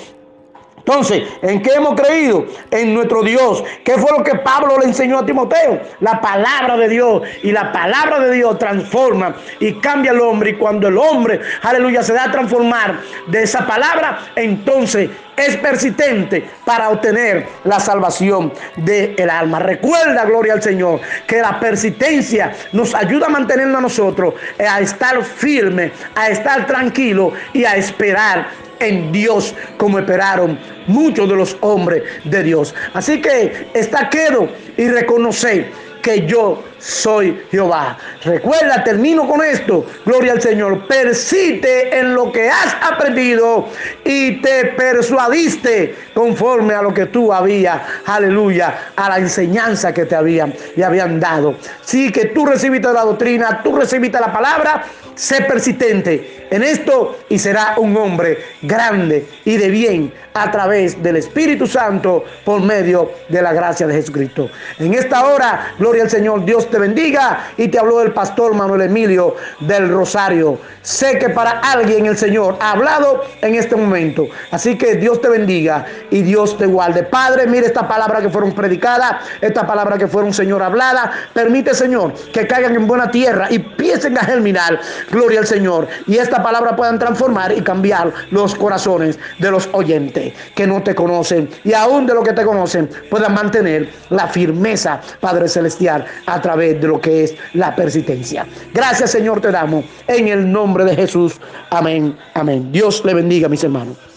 Entonces, 0.80 1.24
¿en 1.42 1.62
qué 1.62 1.74
hemos 1.74 2.00
creído? 2.00 2.46
En 2.72 2.94
nuestro 2.94 3.22
Dios. 3.22 3.63
¿Qué 3.84 3.94
fue 3.94 4.12
lo 4.18 4.24
que 4.24 4.36
Pablo 4.36 4.78
le 4.80 4.86
enseñó 4.86 5.20
a 5.20 5.26
Timoteo? 5.26 5.80
La 6.00 6.20
palabra 6.20 6.78
de 6.78 6.89
Dios. 6.89 7.22
Y 7.44 7.52
la 7.52 7.72
palabra 7.72 8.20
de 8.20 8.32
Dios 8.32 8.58
transforma 8.58 9.36
y 9.60 9.74
cambia 9.76 10.12
al 10.12 10.22
hombre. 10.22 10.52
Y 10.52 10.56
cuando 10.56 10.88
el 10.88 10.98
hombre, 10.98 11.42
aleluya, 11.62 12.02
se 12.02 12.13
da 12.13 12.26
a 12.26 12.32
transformar 12.32 13.00
de 13.28 13.44
esa 13.44 13.65
palabra, 13.68 14.20
entonces 14.36 15.10
es 15.38 15.56
persistente 15.58 16.50
para 16.65 16.89
obtener 16.89 17.48
la 17.63 17.80
salvación 17.80 18.52
del 18.76 19.30
alma. 19.30 19.60
Recuerda, 19.60 20.26
gloria 20.26 20.54
al 20.54 20.62
Señor, 20.62 21.00
que 21.28 21.42
la 21.42 21.60
persistencia 21.60 22.54
nos 22.74 22.94
ayuda 22.94 23.28
a 23.28 23.30
mantenernos 23.30 23.78
a 23.78 23.82
nosotros, 23.82 24.34
a 24.60 24.82
estar 24.82 25.24
firme, 25.24 25.92
a 26.15 26.30
estar 26.30 26.65
tranquilo 26.65 27.32
y 27.54 27.63
a 27.63 27.76
esperar 27.76 28.68
en 28.80 29.12
Dios 29.12 29.54
como 29.78 30.00
esperaron 30.00 30.58
muchos 30.88 31.30
de 31.30 31.36
los 31.36 31.58
hombres 31.62 32.04
de 32.24 32.44
Dios. 32.44 32.74
Así 32.94 33.22
que 33.22 33.70
está 33.74 34.10
quedo 34.10 34.50
y 34.78 34.88
reconocer 34.88 35.72
que 36.02 36.26
yo 36.26 36.63
soy 36.78 37.42
Jehová. 37.52 37.98
Recuerda, 38.24 38.84
termino 38.84 39.28
con 39.28 39.44
esto. 39.44 39.86
Gloria 40.06 40.34
al 40.34 40.42
Señor. 40.42 40.88
Persiste 40.88 41.98
en 41.98 42.13
lo 42.13 42.32
que 42.32 42.50
has 42.50 42.76
aprendido 42.82 43.68
y 44.04 44.42
te 44.42 44.65
persuadiste 44.65 45.96
conforme 46.13 46.74
a 46.74 46.82
lo 46.82 46.94
que 46.94 47.08
tú 47.08 47.34
habías, 47.34 47.82
aleluya, 48.06 48.92
a 48.96 49.10
la 49.10 49.18
enseñanza 49.18 49.94
que 49.94 50.06
te 50.06 50.15
habían, 50.15 50.54
le 50.76 50.86
habían 50.86 51.20
dado. 51.20 51.56
Sí, 51.82 52.12
que 52.12 52.26
tú 52.26 52.46
recibiste 52.46 52.92
la 52.92 53.04
doctrina, 53.04 53.62
tú 53.63 53.76
recibiste 53.76 54.20
la 54.20 54.32
palabra, 54.32 54.84
sé 55.19 55.41
persistente 55.41 56.47
en 56.49 56.63
esto 56.63 57.19
y 57.27 57.38
será 57.38 57.73
un 57.77 57.95
hombre 57.97 58.39
grande 58.62 59.27
y 59.43 59.58
de 59.58 59.69
bien 59.69 60.13
a 60.34 60.49
través 60.49 61.01
del 61.03 61.17
Espíritu 61.17 61.67
Santo 61.67 62.23
por 62.45 62.62
medio 62.62 63.12
de 63.27 63.41
la 63.41 63.51
gracia 63.51 63.86
de 63.86 63.95
Jesucristo. 63.95 64.49
En 64.77 64.93
esta 64.93 65.25
hora, 65.25 65.73
gloria 65.77 66.03
al 66.03 66.10
Señor, 66.10 66.45
Dios 66.45 66.69
te 66.69 66.79
bendiga 66.79 67.51
y 67.58 67.67
te 67.67 67.77
habló 67.77 68.01
el 68.01 68.13
pastor 68.13 68.53
Manuel 68.53 68.82
Emilio 68.82 69.36
del 69.60 69.89
Rosario. 69.89 70.58
Sé 70.82 71.19
que 71.19 71.29
para 71.29 71.60
alguien 71.60 72.05
el 72.05 72.17
Señor 72.17 72.58
ha 72.62 72.71
hablado 72.71 73.23
en 73.41 73.55
este 73.55 73.75
momento. 73.75 74.27
Así 74.51 74.77
que 74.77 74.95
Dios 74.95 75.19
te 75.21 75.27
bendiga 75.27 75.86
y 76.10 76.21
Dios 76.21 76.58
te 76.58 76.65
guarde. 76.65 77.03
Padre, 77.03 77.45
mire 77.47 77.67
esta 77.67 77.88
palabra 77.88 78.21
que 78.21 78.29
fueron 78.29 78.53
predicadas, 78.53 79.17
esta 79.41 79.67
palabra 79.67 79.97
que 79.97 80.08
fueron, 80.08 80.34
Señor, 80.34 80.63
hablada. 80.63 81.12
Permite, 81.34 81.73
Señor, 81.73 82.13
que 82.32 82.47
caigan 82.47 82.75
en 82.75 82.88
buena 82.88 83.12
tierra 83.12 83.47
y 83.49 83.55
empiecen 83.55 84.17
a 84.17 84.21
germinar. 84.21 84.79
Gloria 85.12 85.39
al 85.39 85.48
Señor. 85.48 85.88
Y 86.08 86.17
esta 86.17 86.41
palabra 86.41 86.76
puedan 86.76 87.00
transformar 87.00 87.52
y 87.52 87.62
cambiar 87.62 88.13
los 88.32 88.56
corazones 88.56 89.19
de 89.39 89.52
los 89.52 89.69
oyentes 89.74 90.34
que 90.56 90.67
no 90.67 90.82
te 90.84 90.95
conocen 90.95 91.50
y 91.63 91.74
aún 91.74 92.06
de 92.06 92.13
los 92.13 92.24
que 92.24 92.34
te 92.34 92.45
conocen 92.45 92.89
puedan 93.10 93.34
mantener 93.34 93.89
la 94.10 94.28
firmeza, 94.28 95.02
Padre 95.19 95.48
Celestial, 95.48 96.06
a 96.26 96.41
través 96.41 96.80
de 96.82 96.88
lo 96.88 97.00
que 97.00 97.24
es 97.24 97.36
la 97.54 97.76
persistencia. 97.76 98.45
Gracias, 98.74 99.12
Señor, 99.12 99.41
te 99.41 99.52
damos 99.52 99.86
en 100.08 100.28
el 100.28 100.52
nombre 100.52 100.86
de 100.86 100.95
Jesús. 100.95 101.39
Amén. 101.69 102.17
Amén. 102.34 102.72
Dios 102.72 103.04
le 103.06 103.13
bendiga, 103.13 103.50
mis 103.50 103.63
hermanos. 103.63 104.09